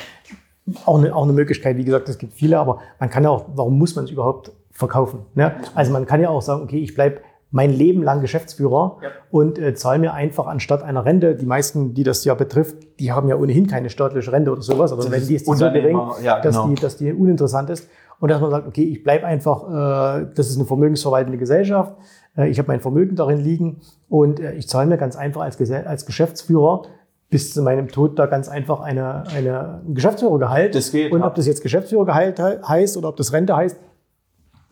auch, 0.85 0.99
eine, 0.99 1.15
auch 1.15 1.25
eine 1.25 1.33
Möglichkeit, 1.33 1.77
wie 1.77 1.85
gesagt, 1.85 2.09
es 2.09 2.19
gibt 2.19 2.35
viele, 2.35 2.59
aber 2.59 2.81
man 3.01 3.11
kann 3.11 3.25
ja 3.25 3.31
auch, 3.31 3.47
warum 3.55 3.79
muss 3.79 3.97
man 3.97 4.05
es 4.05 4.11
überhaupt 4.11 4.53
verkaufen? 4.71 5.21
Ne? 5.35 5.55
Also 5.75 5.93
man 5.93 6.07
kann 6.07 6.21
ja 6.21 6.29
auch 6.29 6.43
sagen, 6.43 6.63
okay, 6.63 6.79
ich 6.79 6.95
bleibe 6.95 7.21
mein 7.53 7.71
Leben 7.71 8.03
lang 8.03 8.23
Geschäftsführer 8.23 8.99
ja. 9.03 9.09
und 9.31 9.59
äh, 9.59 9.75
zahle 9.75 9.99
mir 9.99 10.15
einfach 10.15 10.47
anstatt 10.47 10.83
einer 10.83 11.05
Rente, 11.05 11.37
die 11.37 11.47
meisten, 11.47 11.95
die 11.95 12.03
das 12.03 12.25
ja 12.25 12.35
betrifft, 12.35 12.77
die 12.99 13.13
haben 13.13 13.29
ja 13.29 13.37
ohnehin 13.37 13.67
keine 13.67 13.91
staatliche 13.91 14.33
Rente 14.33 14.51
oder 14.51 14.63
sowas, 14.63 14.93
oder 14.93 15.11
wenn 15.11 15.27
die 15.27 15.37
ist 15.37 15.47
die 15.47 15.55
so 15.55 15.71
gering, 15.71 16.01
ja, 16.23 16.41
dass, 16.41 16.57
genau. 16.57 16.69
die, 16.69 16.75
dass 16.77 16.97
die 16.97 17.13
uninteressant 17.13 17.71
ist. 17.71 17.89
Und 18.21 18.31
dass 18.31 18.41
man 18.41 18.51
sagt, 18.51 18.67
okay, 18.67 18.85
ich 18.85 19.03
bleibe 19.03 19.27
einfach, 19.27 19.69
äh, 19.69 20.27
das 20.35 20.49
ist 20.49 20.57
eine 20.57 20.65
vermögensverwaltende 20.65 21.39
Gesellschaft, 21.39 21.95
äh, 22.37 22.49
ich 22.49 22.59
habe 22.59 22.69
mein 22.69 22.81
Vermögen 22.81 23.17
darin 23.17 23.39
liegen 23.39 23.81
und 24.09 24.41
äh, 24.41 24.55
ich 24.55 24.67
zahle 24.67 24.87
mir 24.87 24.97
ganz 24.97 25.17
einfach 25.17 25.43
als, 25.43 25.61
als 25.71 26.07
Geschäftsführer 26.07 26.83
bis 27.29 27.53
zu 27.53 27.63
meinem 27.63 27.89
Tod 27.89 28.19
da 28.19 28.27
ganz 28.27 28.49
einfach 28.49 28.81
eine, 28.81 29.25
eine 29.35 29.83
Geschäftsführergehalt. 29.89 30.75
Das 30.75 30.93
geht, 30.93 31.13
und 31.13 31.23
ob 31.23 31.35
das 31.35 31.47
jetzt 31.47 31.63
Geschäftsführergehalt 31.63 32.39
heißt 32.39 32.97
oder 32.97 33.09
ob 33.09 33.17
das 33.17 33.33
Rente 33.33 33.57
heißt, 33.57 33.79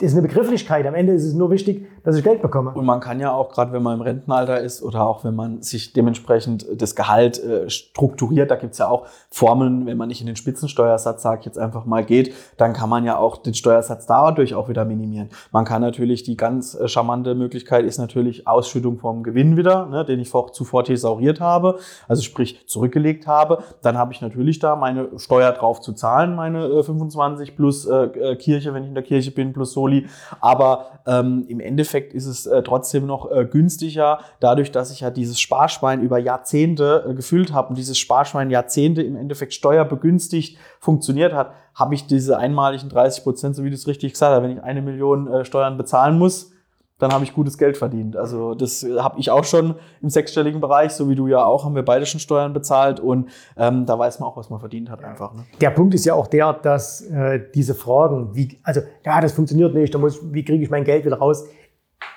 das 0.00 0.12
ist 0.12 0.18
eine 0.18 0.26
Begrifflichkeit. 0.26 0.86
Am 0.86 0.94
Ende 0.94 1.12
ist 1.12 1.24
es 1.24 1.34
nur 1.34 1.50
wichtig, 1.50 1.86
dass 2.02 2.16
ich 2.16 2.24
Geld 2.24 2.40
bekomme. 2.40 2.70
Und 2.72 2.84
man 2.84 3.00
kann 3.00 3.20
ja 3.20 3.32
auch, 3.32 3.50
gerade 3.50 3.72
wenn 3.72 3.82
man 3.82 3.94
im 3.98 4.00
Rentenalter 4.00 4.60
ist 4.60 4.82
oder 4.82 5.06
auch 5.06 5.24
wenn 5.24 5.34
man 5.34 5.62
sich 5.62 5.92
dementsprechend 5.92 6.66
das 6.80 6.96
Gehalt 6.96 7.42
äh, 7.42 7.68
strukturiert, 7.68 8.50
da 8.50 8.56
gibt's 8.56 8.78
ja 8.78 8.88
auch 8.88 9.06
Formeln, 9.30 9.86
wenn 9.86 9.96
man 9.96 10.08
nicht 10.08 10.20
in 10.20 10.26
den 10.26 10.36
Spitzensteuersatz, 10.36 11.22
sag 11.22 11.40
ich 11.40 11.46
jetzt 11.46 11.58
einfach 11.58 11.84
mal, 11.84 12.04
geht, 12.04 12.34
dann 12.56 12.72
kann 12.72 12.88
man 12.88 13.04
ja 13.04 13.18
auch 13.18 13.36
den 13.36 13.54
Steuersatz 13.54 14.06
dadurch 14.06 14.54
auch 14.54 14.68
wieder 14.68 14.84
minimieren. 14.84 15.28
Man 15.52 15.64
kann 15.64 15.82
natürlich, 15.82 16.22
die 16.22 16.36
ganz 16.36 16.74
äh, 16.74 16.88
charmante 16.88 17.34
Möglichkeit 17.34 17.84
ist 17.84 17.98
natürlich 17.98 18.46
Ausschüttung 18.46 18.98
vom 18.98 19.22
Gewinn 19.22 19.56
wieder, 19.56 19.86
ne, 19.86 20.04
den 20.04 20.20
ich 20.20 20.30
vor, 20.30 20.52
zuvor 20.52 20.84
thesauriert 20.84 21.40
habe, 21.40 21.78
also 22.08 22.22
sprich 22.22 22.66
zurückgelegt 22.66 23.26
habe. 23.26 23.62
Dann 23.82 23.98
habe 23.98 24.12
ich 24.12 24.20
natürlich 24.20 24.58
da 24.58 24.76
meine 24.76 25.18
Steuer 25.18 25.52
drauf 25.52 25.80
zu 25.80 25.92
zahlen, 25.92 26.34
meine 26.34 26.64
äh, 26.64 26.82
25 26.82 27.56
plus 27.56 27.86
äh, 27.86 27.94
äh, 27.94 28.36
Kirche, 28.36 28.72
wenn 28.72 28.84
ich 28.84 28.88
in 28.88 28.94
der 28.94 29.04
Kirche 29.04 29.30
bin, 29.30 29.52
plus 29.52 29.72
Soli 29.72 29.90
Soli. 29.90 30.06
Aber 30.40 31.00
ähm, 31.06 31.44
im 31.48 31.60
Endeffekt 31.60 31.89
ist 31.94 32.26
es 32.26 32.46
äh, 32.46 32.62
trotzdem 32.62 33.06
noch 33.06 33.30
äh, 33.30 33.44
günstiger, 33.44 34.20
dadurch, 34.40 34.72
dass 34.72 34.90
ich 34.90 35.00
ja 35.00 35.10
dieses 35.10 35.40
Sparschwein 35.40 36.02
über 36.02 36.18
Jahrzehnte 36.18 37.06
äh, 37.08 37.14
gefüllt 37.14 37.52
habe 37.52 37.70
und 37.70 37.78
dieses 37.78 37.98
Sparschwein 37.98 38.50
Jahrzehnte 38.50 39.02
im 39.02 39.16
Endeffekt 39.16 39.54
steuerbegünstigt 39.54 40.58
funktioniert 40.78 41.32
hat, 41.32 41.52
habe 41.74 41.94
ich 41.94 42.06
diese 42.06 42.38
einmaligen 42.38 42.88
30 42.88 43.22
Prozent, 43.24 43.56
so 43.56 43.64
wie 43.64 43.70
du 43.70 43.74
es 43.74 43.86
richtig 43.86 44.12
gesagt 44.12 44.34
hast, 44.34 44.42
wenn 44.42 44.56
ich 44.56 44.62
eine 44.62 44.82
Million 44.82 45.26
äh, 45.28 45.44
Steuern 45.44 45.76
bezahlen 45.76 46.18
muss, 46.18 46.52
dann 47.00 47.12
habe 47.12 47.24
ich 47.24 47.34
gutes 47.34 47.58
Geld 47.58 47.76
verdient. 47.76 48.16
Also 48.16 48.54
das 48.54 48.86
habe 48.98 49.18
ich 49.18 49.30
auch 49.30 49.44
schon 49.44 49.74
im 50.00 50.10
sechsstelligen 50.10 50.60
Bereich, 50.60 50.92
so 50.92 51.08
wie 51.08 51.14
du 51.14 51.26
ja 51.26 51.44
auch, 51.44 51.64
haben 51.64 51.74
wir 51.74 51.84
beide 51.84 52.06
schon 52.06 52.20
Steuern 52.20 52.52
bezahlt 52.52 53.00
und 53.00 53.30
ähm, 53.56 53.86
da 53.86 53.98
weiß 53.98 54.20
man 54.20 54.28
auch, 54.28 54.36
was 54.36 54.50
man 54.50 54.60
verdient 54.60 54.90
hat 54.90 55.02
einfach. 55.02 55.34
Ne? 55.34 55.44
Der 55.60 55.70
Punkt 55.70 55.94
ist 55.94 56.04
ja 56.04 56.14
auch 56.14 56.26
der, 56.26 56.52
dass 56.52 57.00
äh, 57.02 57.40
diese 57.54 57.74
Fragen, 57.74 58.34
wie, 58.34 58.58
also 58.62 58.82
ja, 59.04 59.20
das 59.20 59.32
funktioniert 59.32 59.74
nicht, 59.74 59.94
da 59.94 59.98
muss, 59.98 60.20
wie 60.32 60.44
kriege 60.44 60.62
ich 60.62 60.70
mein 60.70 60.84
Geld 60.84 61.04
wieder 61.04 61.18
raus? 61.18 61.44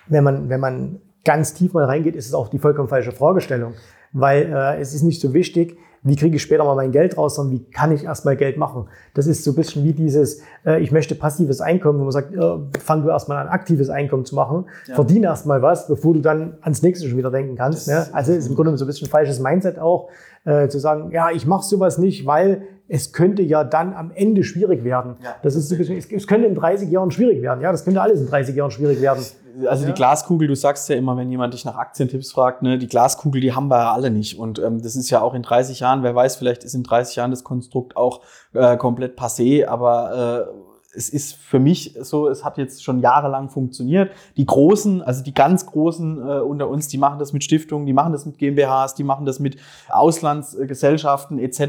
Wenn 0.08 0.24
man, 0.24 0.50
wenn 0.50 0.60
man 0.60 1.00
ganz 1.24 1.54
tief 1.54 1.74
mal 1.74 1.86
reingeht, 1.86 2.16
ist 2.16 2.28
es 2.28 2.34
auch 2.34 2.50
die 2.50 2.60
vollkommen 2.60 2.90
falsche 2.90 3.12
Fragestellung, 3.12 3.74
weil 4.12 4.44
äh, 4.44 4.82
es 4.82 4.94
ist 4.94 5.04
nicht 5.04 5.22
so 5.22 5.34
wichtig, 5.34 5.78
wie 6.04 6.16
kriege 6.18 6.36
ich 6.36 6.42
später 6.42 6.66
mal 6.66 6.76
mein 6.76 6.92
Geld 6.92 7.18
raus, 7.18 7.36
sondern 7.36 7.56
wie 7.56 7.64
kann 7.72 7.92
ich 7.92 8.04
erstmal 8.04 8.36
Geld 8.36 8.58
machen. 8.58 8.88
Das 9.14 9.26
ist 9.26 9.44
so 9.44 9.52
ein 9.52 9.56
bisschen 9.56 9.84
wie 9.86 9.94
dieses, 9.94 10.42
äh, 10.66 10.82
ich 10.82 10.92
möchte 10.92 11.16
passives 11.16 11.62
Einkommen, 11.62 12.00
wo 12.00 12.04
man 12.04 12.12
sagt, 12.12 12.34
äh, 12.36 12.80
fang 12.80 13.04
du 13.04 13.10
erstmal 13.10 13.38
an, 13.38 13.48
aktives 13.48 13.90
Einkommen 13.90 14.26
zu 14.26 14.36
machen, 14.36 14.66
ja. 14.88 14.96
verdiene 14.96 15.28
erstmal 15.28 15.62
was, 15.62 15.88
bevor 15.88 16.14
du 16.14 16.20
dann 16.20 16.58
ans 16.62 16.82
nächste 16.82 17.08
schon 17.08 17.18
wieder 17.18 17.32
denken 17.32 17.56
kannst. 17.56 17.88
Ne? 17.88 18.06
Also 18.12 18.34
ist 18.34 18.48
im 18.48 18.56
Grunde 18.56 18.76
so 18.78 18.84
ein 18.84 18.88
bisschen 18.88 19.08
ein 19.08 19.12
falsches 19.12 19.40
Mindset 19.40 19.80
auch, 19.80 20.10
äh, 20.44 20.68
zu 20.68 20.78
sagen, 20.78 21.12
ja, 21.12 21.32
ich 21.32 21.46
mache 21.46 21.64
sowas 21.64 21.98
nicht, 21.98 22.26
weil 22.26 22.64
es 22.90 23.14
könnte 23.14 23.42
ja 23.42 23.64
dann 23.64 23.94
am 23.94 24.12
Ende 24.14 24.44
schwierig 24.44 24.84
werden. 24.84 25.16
Ja, 25.24 25.36
das 25.42 25.56
ist, 25.56 25.72
es 25.72 26.28
könnte 26.28 26.48
in 26.48 26.56
30 26.56 26.92
Jahren 26.92 27.12
schwierig 27.12 27.42
werden. 27.42 27.62
Ja, 27.62 27.72
das 27.72 27.86
könnte 27.86 28.02
alles 28.02 28.20
in 28.20 28.28
30 28.28 28.56
Jahren 28.56 28.72
schwierig 28.72 29.02
werden. 29.02 29.24
Also 29.68 29.84
ja. 29.84 29.92
die 29.92 29.96
Glaskugel, 29.96 30.48
du 30.48 30.56
sagst 30.56 30.90
ja 30.90 30.96
immer, 30.96 31.16
wenn 31.18 31.30
jemand 31.30 31.54
dich 31.54 31.66
nach 31.66 31.76
Aktientipps 31.76 32.32
fragt, 32.32 32.62
ne, 32.64 32.78
die 32.78 32.88
Glaskugel, 32.88 33.42
die 33.42 33.54
haben 33.54 33.68
wir 33.68 33.78
ja 33.78 33.94
alle 33.94 34.10
nicht. 34.10 34.40
Und 34.40 34.60
ähm, 34.60 34.82
das 34.82 34.96
ist 34.96 35.10
ja 35.10 35.22
auch 35.22 35.34
in 35.34 35.44
30 35.44 35.80
Jahren, 35.80 36.04
wer 36.04 36.16
weiß, 36.16 36.36
vielleicht 36.38 36.64
ist 36.64 36.74
in 36.74 36.84
30 36.84 37.16
Jahren 37.16 37.32
das 37.32 37.44
Konstrukt 37.44 37.96
auch 37.96 38.22
äh, 38.54 38.78
komplett 38.78 39.18
passé, 39.18 39.68
aber 39.68 40.48
äh, 40.50 40.74
es 40.96 41.10
ist 41.10 41.34
für 41.36 41.60
mich 41.60 41.96
so, 42.02 42.28
es 42.30 42.46
hat 42.46 42.58
jetzt 42.58 42.84
schon 42.84 43.00
jahrelang 43.00 43.50
funktioniert. 43.50 44.12
Die 44.38 44.46
Großen, 44.46 45.02
also 45.02 45.24
die 45.24 45.34
ganz 45.34 45.66
Großen 45.66 46.20
äh, 46.20 46.40
unter 46.40 46.70
uns, 46.70 46.88
die 46.88 46.98
machen 46.98 47.20
das 47.20 47.34
mit 47.34 47.44
Stiftungen, 47.44 47.86
die 47.86 47.94
machen 47.94 48.14
das 48.14 48.26
mit 48.26 48.38
GmbHs, 48.38 48.96
die 48.96 49.04
machen 49.04 49.26
das 49.26 49.40
mit 49.40 49.58
Auslandsgesellschaften 49.90 51.40
etc. 51.40 51.60
Äh, 51.60 51.66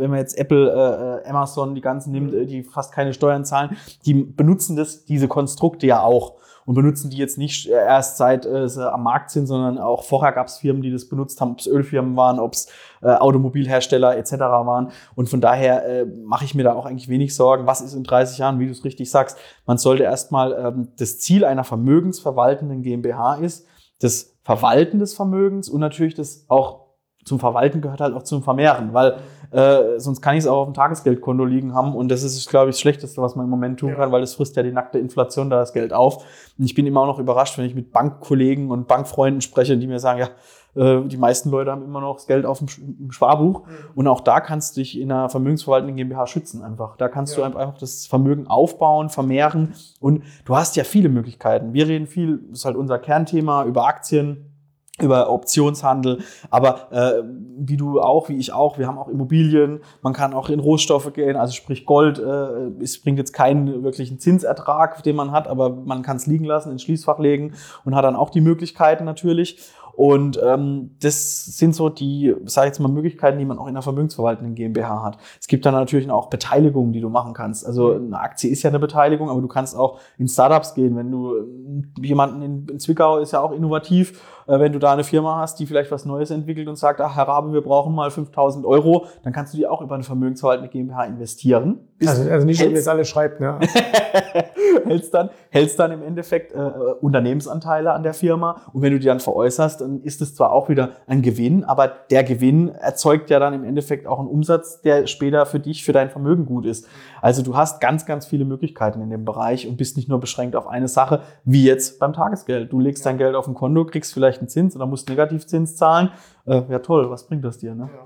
wenn 0.00 0.10
man 0.10 0.18
jetzt 0.18 0.36
Apple, 0.38 1.22
äh, 1.24 1.28
Amazon, 1.28 1.74
die 1.74 1.80
ganzen 1.80 2.12
nimmt, 2.12 2.34
äh, 2.34 2.46
die 2.46 2.62
fast 2.62 2.92
keine 2.92 3.14
Steuern 3.14 3.44
zahlen, 3.44 3.76
die 4.04 4.14
benutzen 4.14 4.76
das, 4.76 5.04
diese 5.04 5.28
Konstrukte 5.28 5.86
ja 5.86 6.02
auch 6.02 6.34
und 6.66 6.74
benutzen 6.74 7.10
die 7.10 7.16
jetzt 7.16 7.38
nicht 7.38 7.66
erst 7.66 8.16
seit 8.16 8.46
äh, 8.46 8.68
sie 8.68 8.90
am 8.90 9.02
Markt 9.02 9.30
sind, 9.30 9.46
sondern 9.46 9.78
auch 9.78 10.04
vorher 10.04 10.32
gab 10.32 10.46
es 10.46 10.58
Firmen, 10.58 10.82
die 10.82 10.90
das 10.90 11.08
benutzt 11.08 11.40
haben, 11.40 11.52
ob 11.52 11.60
es 11.60 11.66
Ölfirmen 11.66 12.16
waren, 12.16 12.38
ob 12.38 12.54
es 12.54 12.68
äh, 13.02 13.08
Automobilhersteller 13.08 14.16
etc. 14.16 14.32
waren. 14.32 14.90
Und 15.14 15.28
von 15.28 15.40
daher 15.40 15.86
äh, 15.86 16.04
mache 16.04 16.44
ich 16.44 16.54
mir 16.54 16.64
da 16.64 16.74
auch 16.74 16.86
eigentlich 16.86 17.08
wenig 17.08 17.34
Sorgen. 17.34 17.66
Was 17.66 17.80
ist 17.80 17.94
in 17.94 18.04
30 18.04 18.38
Jahren, 18.38 18.58
wie 18.58 18.66
du 18.66 18.72
es 18.72 18.84
richtig 18.84 19.10
sagst? 19.10 19.38
Man 19.66 19.78
sollte 19.78 20.04
erstmal 20.04 20.52
ähm, 20.52 20.88
das 20.98 21.18
Ziel 21.18 21.44
einer 21.44 21.64
vermögensverwaltenden 21.64 22.82
GmbH 22.82 23.36
ist, 23.36 23.66
das 24.00 24.36
Verwalten 24.42 24.98
des 24.98 25.14
Vermögens 25.14 25.68
und 25.68 25.80
natürlich 25.80 26.14
das 26.14 26.44
auch 26.48 26.84
zum 27.24 27.40
Verwalten 27.40 27.80
gehört 27.80 28.00
halt 28.00 28.14
auch 28.14 28.22
zum 28.22 28.42
Vermehren, 28.42 28.92
weil 28.92 29.16
äh, 29.54 30.00
sonst 30.00 30.20
kann 30.20 30.34
ich 30.34 30.40
es 30.40 30.46
auch 30.48 30.62
auf 30.62 30.66
dem 30.66 30.74
Tagesgeldkonto 30.74 31.44
liegen 31.44 31.74
haben 31.74 31.94
und 31.94 32.10
das 32.10 32.24
ist, 32.24 32.48
glaube 32.48 32.70
ich, 32.70 32.74
das 32.74 32.80
Schlechteste, 32.80 33.22
was 33.22 33.36
man 33.36 33.44
im 33.44 33.50
Moment 33.50 33.78
tun 33.78 33.90
ja. 33.90 33.94
kann, 33.94 34.10
weil 34.10 34.20
das 34.20 34.34
frisst 34.34 34.56
ja 34.56 34.64
die 34.64 34.72
nackte 34.72 34.98
Inflation 34.98 35.48
da 35.48 35.58
das 35.58 35.72
Geld 35.72 35.92
auf. 35.92 36.24
Und 36.58 36.64
ich 36.64 36.74
bin 36.74 36.86
immer 36.86 37.02
auch 37.02 37.06
noch 37.06 37.20
überrascht, 37.20 37.56
wenn 37.56 37.64
ich 37.64 37.74
mit 37.76 37.92
Bankkollegen 37.92 38.72
und 38.72 38.88
Bankfreunden 38.88 39.40
spreche, 39.42 39.76
die 39.76 39.86
mir 39.86 40.00
sagen, 40.00 40.18
ja, 40.18 40.30
äh, 40.74 41.06
die 41.06 41.16
meisten 41.16 41.50
Leute 41.50 41.70
haben 41.70 41.84
immer 41.84 42.00
noch 42.00 42.16
das 42.16 42.26
Geld 42.26 42.46
auf 42.46 42.58
dem 42.58 43.12
Sparbuch 43.12 43.64
mhm. 43.64 43.72
und 43.94 44.08
auch 44.08 44.22
da 44.22 44.40
kannst 44.40 44.76
du 44.76 44.80
dich 44.80 44.98
in 45.00 45.12
einer 45.12 45.28
vermögensverwaltenden 45.28 45.96
GmbH 45.96 46.26
schützen 46.26 46.64
einfach. 46.64 46.96
Da 46.96 47.08
kannst 47.08 47.36
ja. 47.36 47.48
du 47.48 47.56
einfach 47.56 47.78
das 47.78 48.06
Vermögen 48.06 48.48
aufbauen, 48.48 49.08
vermehren 49.08 49.74
und 50.00 50.24
du 50.46 50.56
hast 50.56 50.74
ja 50.74 50.82
viele 50.82 51.08
Möglichkeiten. 51.08 51.74
Wir 51.74 51.86
reden 51.86 52.08
viel, 52.08 52.40
das 52.48 52.58
ist 52.60 52.64
halt 52.64 52.76
unser 52.76 52.98
Kernthema, 52.98 53.64
über 53.66 53.86
Aktien, 53.86 54.53
über 55.00 55.30
Optionshandel, 55.30 56.20
aber 56.50 56.92
äh, 56.92 57.22
wie 57.58 57.76
du 57.76 58.00
auch, 58.00 58.28
wie 58.28 58.36
ich 58.36 58.52
auch, 58.52 58.78
wir 58.78 58.86
haben 58.86 58.96
auch 58.96 59.08
Immobilien, 59.08 59.80
man 60.02 60.12
kann 60.12 60.32
auch 60.32 60.48
in 60.48 60.60
Rohstoffe 60.60 61.12
gehen, 61.12 61.36
also 61.36 61.52
sprich 61.52 61.84
Gold, 61.84 62.20
äh, 62.20 62.80
es 62.80 63.02
bringt 63.02 63.18
jetzt 63.18 63.32
keinen 63.32 63.82
wirklichen 63.82 64.20
Zinsertrag, 64.20 65.02
den 65.02 65.16
man 65.16 65.32
hat, 65.32 65.48
aber 65.48 65.70
man 65.70 66.02
kann 66.02 66.16
es 66.16 66.26
liegen 66.26 66.44
lassen, 66.44 66.70
ins 66.70 66.82
Schließfach 66.82 67.18
legen 67.18 67.54
und 67.84 67.96
hat 67.96 68.04
dann 68.04 68.14
auch 68.14 68.30
die 68.30 68.40
Möglichkeiten 68.40 69.04
natürlich. 69.04 69.58
Und 69.96 70.40
ähm, 70.44 70.96
das 71.00 71.44
sind 71.44 71.74
so 71.74 71.88
die, 71.88 72.34
sage 72.46 72.66
ich 72.66 72.70
jetzt 72.70 72.80
mal, 72.80 72.88
Möglichkeiten, 72.88 73.38
die 73.38 73.44
man 73.44 73.58
auch 73.58 73.66
in 73.66 73.70
einer 73.70 73.82
vermögensverwaltenden 73.82 74.54
GmbH 74.54 75.02
hat. 75.02 75.18
Es 75.40 75.46
gibt 75.46 75.64
dann 75.64 75.74
natürlich 75.74 76.10
auch 76.10 76.30
Beteiligungen, 76.30 76.92
die 76.92 77.00
du 77.00 77.08
machen 77.08 77.32
kannst. 77.32 77.64
Also 77.64 77.94
eine 77.94 78.18
Aktie 78.18 78.50
ist 78.50 78.62
ja 78.62 78.70
eine 78.70 78.80
Beteiligung, 78.80 79.30
aber 79.30 79.40
du 79.40 79.48
kannst 79.48 79.76
auch 79.76 80.00
in 80.18 80.26
Startups 80.26 80.74
gehen. 80.74 80.96
Wenn 80.96 81.10
du 81.10 81.84
jemanden 82.02 82.42
in, 82.42 82.66
in 82.68 82.80
Zwickau 82.80 83.18
ist 83.18 83.32
ja 83.32 83.40
auch 83.40 83.52
innovativ, 83.52 84.20
äh, 84.46 84.58
wenn 84.58 84.72
du 84.72 84.78
da 84.78 84.92
eine 84.92 85.04
Firma 85.04 85.36
hast, 85.38 85.58
die 85.60 85.66
vielleicht 85.66 85.90
was 85.90 86.04
Neues 86.04 86.30
entwickelt 86.30 86.68
und 86.68 86.76
sagt, 86.76 87.00
ach 87.00 87.14
Herr 87.16 87.28
Rabe, 87.28 87.52
wir 87.52 87.62
brauchen 87.62 87.94
mal 87.94 88.10
5000 88.10 88.66
Euro, 88.66 89.06
dann 89.22 89.32
kannst 89.32 89.54
du 89.54 89.58
die 89.58 89.66
auch 89.66 89.80
über 89.80 89.94
eine 89.94 90.04
vermögensverwaltende 90.04 90.70
GmbH 90.70 91.04
investieren. 91.04 91.80
Also, 92.04 92.30
also 92.30 92.46
nicht, 92.46 92.60
wenn 92.60 92.70
ihr 92.70 92.76
jetzt 92.76 92.88
alle 92.88 93.04
schreibt, 93.04 93.40
ne? 93.40 93.60
hältst 94.86 95.14
dann, 95.14 95.30
hältst 95.50 95.78
dann 95.78 95.92
im 95.92 96.02
Endeffekt 96.02 96.52
äh, 96.52 96.58
Unternehmensanteile 97.00 97.92
an 97.92 98.02
der 98.02 98.14
Firma 98.14 98.62
und 98.72 98.82
wenn 98.82 98.92
du 98.92 98.98
die 98.98 99.06
dann 99.06 99.20
veräußerst, 99.20 99.80
dann 99.80 100.00
ist 100.02 100.20
es 100.20 100.34
zwar 100.34 100.52
auch 100.52 100.68
wieder 100.68 100.90
ein 101.06 101.22
Gewinn, 101.22 101.64
aber 101.64 101.88
der 101.88 102.24
Gewinn 102.24 102.68
erzeugt 102.68 103.30
ja 103.30 103.38
dann 103.38 103.54
im 103.54 103.64
Endeffekt 103.64 104.06
auch 104.06 104.18
einen 104.18 104.28
Umsatz, 104.28 104.80
der 104.82 105.06
später 105.06 105.46
für 105.46 105.60
dich, 105.60 105.84
für 105.84 105.92
dein 105.92 106.10
Vermögen 106.10 106.46
gut 106.46 106.66
ist. 106.66 106.88
Also 107.20 107.42
du 107.42 107.56
hast 107.56 107.80
ganz, 107.80 108.06
ganz 108.06 108.26
viele 108.26 108.44
Möglichkeiten 108.44 109.00
in 109.00 109.10
dem 109.10 109.24
Bereich 109.24 109.68
und 109.68 109.76
bist 109.76 109.96
nicht 109.96 110.08
nur 110.08 110.20
beschränkt 110.20 110.56
auf 110.56 110.66
eine 110.66 110.88
Sache, 110.88 111.22
wie 111.44 111.64
jetzt 111.64 111.98
beim 111.98 112.12
Tagesgeld. 112.12 112.72
Du 112.72 112.80
legst 112.80 113.06
dein 113.06 113.18
Geld 113.18 113.34
auf 113.34 113.46
ein 113.46 113.54
Konto, 113.54 113.84
kriegst 113.84 114.12
vielleicht 114.12 114.40
einen 114.40 114.48
Zins 114.48 114.74
oder 114.76 114.86
musst 114.86 115.08
Negativzins 115.08 115.76
zahlen. 115.76 116.10
Äh, 116.46 116.62
ja 116.68 116.78
toll, 116.80 117.10
was 117.10 117.26
bringt 117.26 117.44
das 117.44 117.58
dir? 117.58 117.74
Ne? 117.74 117.88
Ja. 117.92 118.02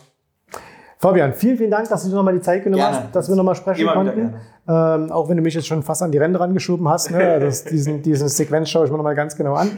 Fabian, 1.00 1.32
vielen, 1.32 1.56
vielen 1.56 1.70
Dank, 1.70 1.88
dass 1.88 2.02
du 2.02 2.08
dir 2.10 2.16
nochmal 2.16 2.34
die 2.34 2.40
Zeit 2.40 2.64
genommen 2.64 2.82
gerne. 2.82 2.96
hast, 3.04 3.14
dass 3.14 3.28
wir 3.28 3.36
nochmal 3.36 3.54
sprechen 3.54 3.82
Immer 3.82 3.94
konnten. 3.94 4.34
Ähm, 4.68 5.10
auch 5.10 5.30
wenn 5.30 5.38
du 5.38 5.42
mich 5.42 5.54
jetzt 5.54 5.66
schon 5.66 5.82
fast 5.82 6.02
an 6.02 6.12
die 6.12 6.18
Ränder 6.18 6.40
rangeschoben 6.40 6.86
hast. 6.88 7.10
Ne? 7.10 7.38
Das, 7.48 7.64
diesen, 7.64 8.02
diesen 8.02 8.28
Sequenz 8.28 8.68
schaue 8.68 8.84
ich 8.84 8.90
mir 8.90 8.96
nochmal 8.96 9.14
ganz 9.14 9.36
genau 9.36 9.54
an. 9.54 9.70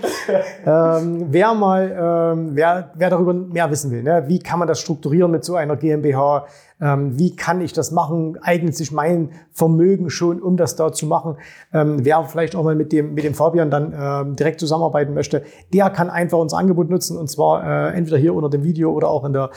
Ähm, 0.66 1.26
wer 1.31 1.55
mal, 1.55 2.35
ähm, 2.35 2.50
wer, 2.55 2.90
wer 2.94 3.11
darüber 3.11 3.33
mehr 3.33 3.70
wissen 3.70 3.90
will, 3.90 4.03
ne? 4.03 4.24
wie 4.26 4.38
kann 4.38 4.59
man 4.59 4.68
das 4.68 4.81
strukturieren 4.81 5.31
mit 5.31 5.44
so 5.44 5.55
einer 5.55 5.76
GmbH? 5.76 6.46
Ähm, 6.81 7.18
wie 7.18 7.37
kann 7.37 7.61
ich 7.61 7.74
das 7.74 7.90
machen? 7.90 8.38
Eignet 8.42 8.74
sich 8.74 8.90
mein 8.90 9.33
Vermögen 9.53 10.09
schon, 10.11 10.40
um 10.40 10.57
das 10.57 10.76
da 10.76 10.92
zu 10.92 11.05
machen? 11.07 11.37
Ähm, 11.72 12.05
wer 12.05 12.24
vielleicht 12.24 12.57
auch 12.57 12.64
mal 12.64 12.74
mit 12.74 12.92
dem, 12.92 13.14
mit 13.14 13.24
dem 13.24 13.35
Fabian 13.35 13.70
dann 13.70 13.94
ähm, 13.96 14.37
direkt 14.37 14.61
zusammenarbeiten 14.61 15.14
möchte, 15.14 15.42
der 15.72 15.90
kann 15.90 16.09
einfach 16.09 16.38
unser 16.38 16.57
Angebot 16.59 16.88
nutzen 16.88 17.18
und 17.18 17.29
zwar 17.29 17.64
äh, 17.64 17.92
entweder 17.96 18.16
hier 18.16 18.35
unter 18.35 18.48
dem 18.48 18.64
Video 18.64 18.92
oder 18.92 19.09
auch 19.09 19.24
in 19.24 19.35
der, 19.35 19.50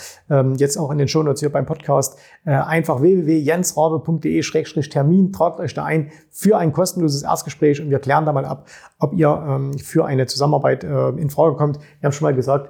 jetzt 0.57 0.77
auch 0.77 0.91
in 0.91 0.97
den 0.97 1.07
Shownotes 1.07 1.39
hier 1.39 1.51
beim 1.51 1.65
Podcast. 1.65 2.19
Äh, 2.45 2.51
einfach 2.51 2.99
www.jensrabe.de-termin. 3.01 5.22
Tragt 5.31 5.59
euch 5.59 5.73
da 5.73 5.85
ein 5.85 6.11
für 6.29 6.57
ein 6.57 6.73
kostenloses 6.73 7.23
Erstgespräch 7.23 7.81
und 7.81 7.89
wir 7.89 7.99
klären 7.99 8.25
da 8.25 8.33
mal 8.33 8.45
ab, 8.45 8.67
ob 8.99 9.13
ihr 9.13 9.29
ähm, 9.29 9.77
für 9.77 10.05
eine 10.05 10.25
Zusammenarbeit 10.25 10.83
äh, 10.83 11.09
in 11.09 11.29
Frage 11.29 11.55
kommt. 11.55 11.79
Wir 11.99 12.07
haben 12.07 12.13
schon 12.13 12.25
mal 12.25 12.33
gesagt, 12.33 12.69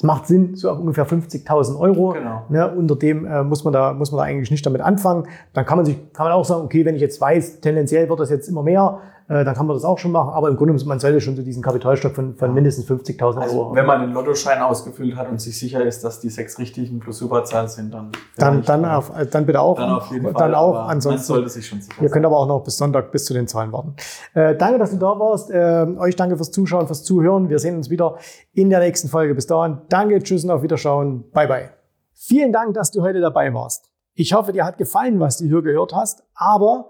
es 0.00 0.04
macht 0.04 0.26
Sinn, 0.26 0.54
so 0.54 0.70
auf 0.70 0.78
ungefähr 0.78 1.06
50.000 1.06 1.78
Euro. 1.78 2.14
Genau. 2.14 2.44
Ne, 2.48 2.74
unter 2.74 2.96
dem 2.96 3.26
äh, 3.26 3.42
muss, 3.42 3.64
man 3.64 3.74
da, 3.74 3.92
muss 3.92 4.10
man 4.10 4.20
da 4.20 4.24
eigentlich 4.24 4.50
nicht 4.50 4.64
damit 4.64 4.80
anfangen. 4.80 5.26
Dann 5.52 5.66
kann 5.66 5.76
man, 5.76 5.84
sich, 5.84 5.98
kann 6.14 6.24
man 6.24 6.32
auch 6.32 6.46
sagen, 6.46 6.64
okay, 6.64 6.86
wenn 6.86 6.94
ich 6.94 7.02
jetzt 7.02 7.20
weiß, 7.20 7.60
tendenziell 7.60 8.08
wird 8.08 8.18
das 8.18 8.30
jetzt 8.30 8.48
immer 8.48 8.62
mehr, 8.62 9.00
dann 9.30 9.54
kann 9.54 9.66
man 9.66 9.76
das 9.76 9.84
auch 9.84 9.98
schon 9.98 10.10
machen. 10.10 10.32
Aber 10.32 10.48
im 10.48 10.56
Grunde, 10.56 10.72
man 10.84 10.98
sollte 10.98 11.20
schon 11.20 11.36
so 11.36 11.42
diesen 11.42 11.62
Kapitalstock 11.62 12.14
von, 12.14 12.34
von 12.34 12.52
mindestens 12.52 12.88
50.000 12.88 13.38
also, 13.38 13.60
Euro 13.60 13.74
Wenn 13.76 13.86
man 13.86 14.00
den 14.00 14.12
Lottoschein 14.12 14.60
ausgefüllt 14.60 15.16
hat 15.16 15.30
und 15.30 15.40
sich 15.40 15.58
sicher 15.58 15.84
ist, 15.84 16.02
dass 16.02 16.20
die 16.20 16.28
sechs 16.28 16.58
richtigen 16.58 16.98
plus 16.98 17.20
Überzahl 17.20 17.68
sind, 17.68 17.94
dann. 17.94 18.10
Dann, 18.36 18.62
dann, 18.62 18.84
auf, 18.84 19.12
dann 19.30 19.46
bitte 19.46 19.60
auch. 19.60 19.76
Dann 19.76 19.90
auf 19.90 20.10
jeden 20.10 20.24
Fall. 20.24 20.34
Dann 20.34 20.54
auch. 20.54 20.88
Ansonsten. 20.88 21.26
sollte 21.26 21.48
sich 21.48 21.66
schon 21.66 21.80
sicher 21.80 22.02
Ihr 22.02 22.08
könnt 22.10 22.26
aber 22.26 22.36
auch 22.36 22.46
noch 22.46 22.64
bis 22.64 22.76
Sonntag 22.76 23.12
bis 23.12 23.24
zu 23.24 23.32
den 23.32 23.46
Zahlen 23.46 23.72
warten. 23.72 23.94
Äh, 24.34 24.56
danke, 24.56 24.78
dass 24.78 24.90
du 24.90 24.96
da 24.96 25.18
warst. 25.18 25.50
Äh, 25.50 25.86
euch 25.98 26.16
danke 26.16 26.36
fürs 26.36 26.50
Zuschauen, 26.50 26.86
fürs 26.86 27.04
Zuhören. 27.04 27.48
Wir 27.48 27.58
sehen 27.58 27.76
uns 27.76 27.88
wieder 27.88 28.16
in 28.52 28.68
der 28.68 28.80
nächsten 28.80 29.08
Folge. 29.08 29.34
Bis 29.34 29.46
dahin. 29.46 29.78
Danke, 29.88 30.22
tschüss 30.22 30.44
und 30.44 30.50
auf 30.50 30.62
Wiederschauen. 30.62 31.30
Bye, 31.32 31.46
bye. 31.46 31.70
Vielen 32.12 32.52
Dank, 32.52 32.74
dass 32.74 32.90
du 32.90 33.00
heute 33.00 33.20
dabei 33.20 33.54
warst. 33.54 33.90
Ich 34.14 34.34
hoffe, 34.34 34.52
dir 34.52 34.66
hat 34.66 34.76
gefallen, 34.76 35.20
was 35.20 35.38
du 35.38 35.46
hier 35.46 35.62
gehört 35.62 35.94
hast. 35.94 36.22
Aber 36.34 36.89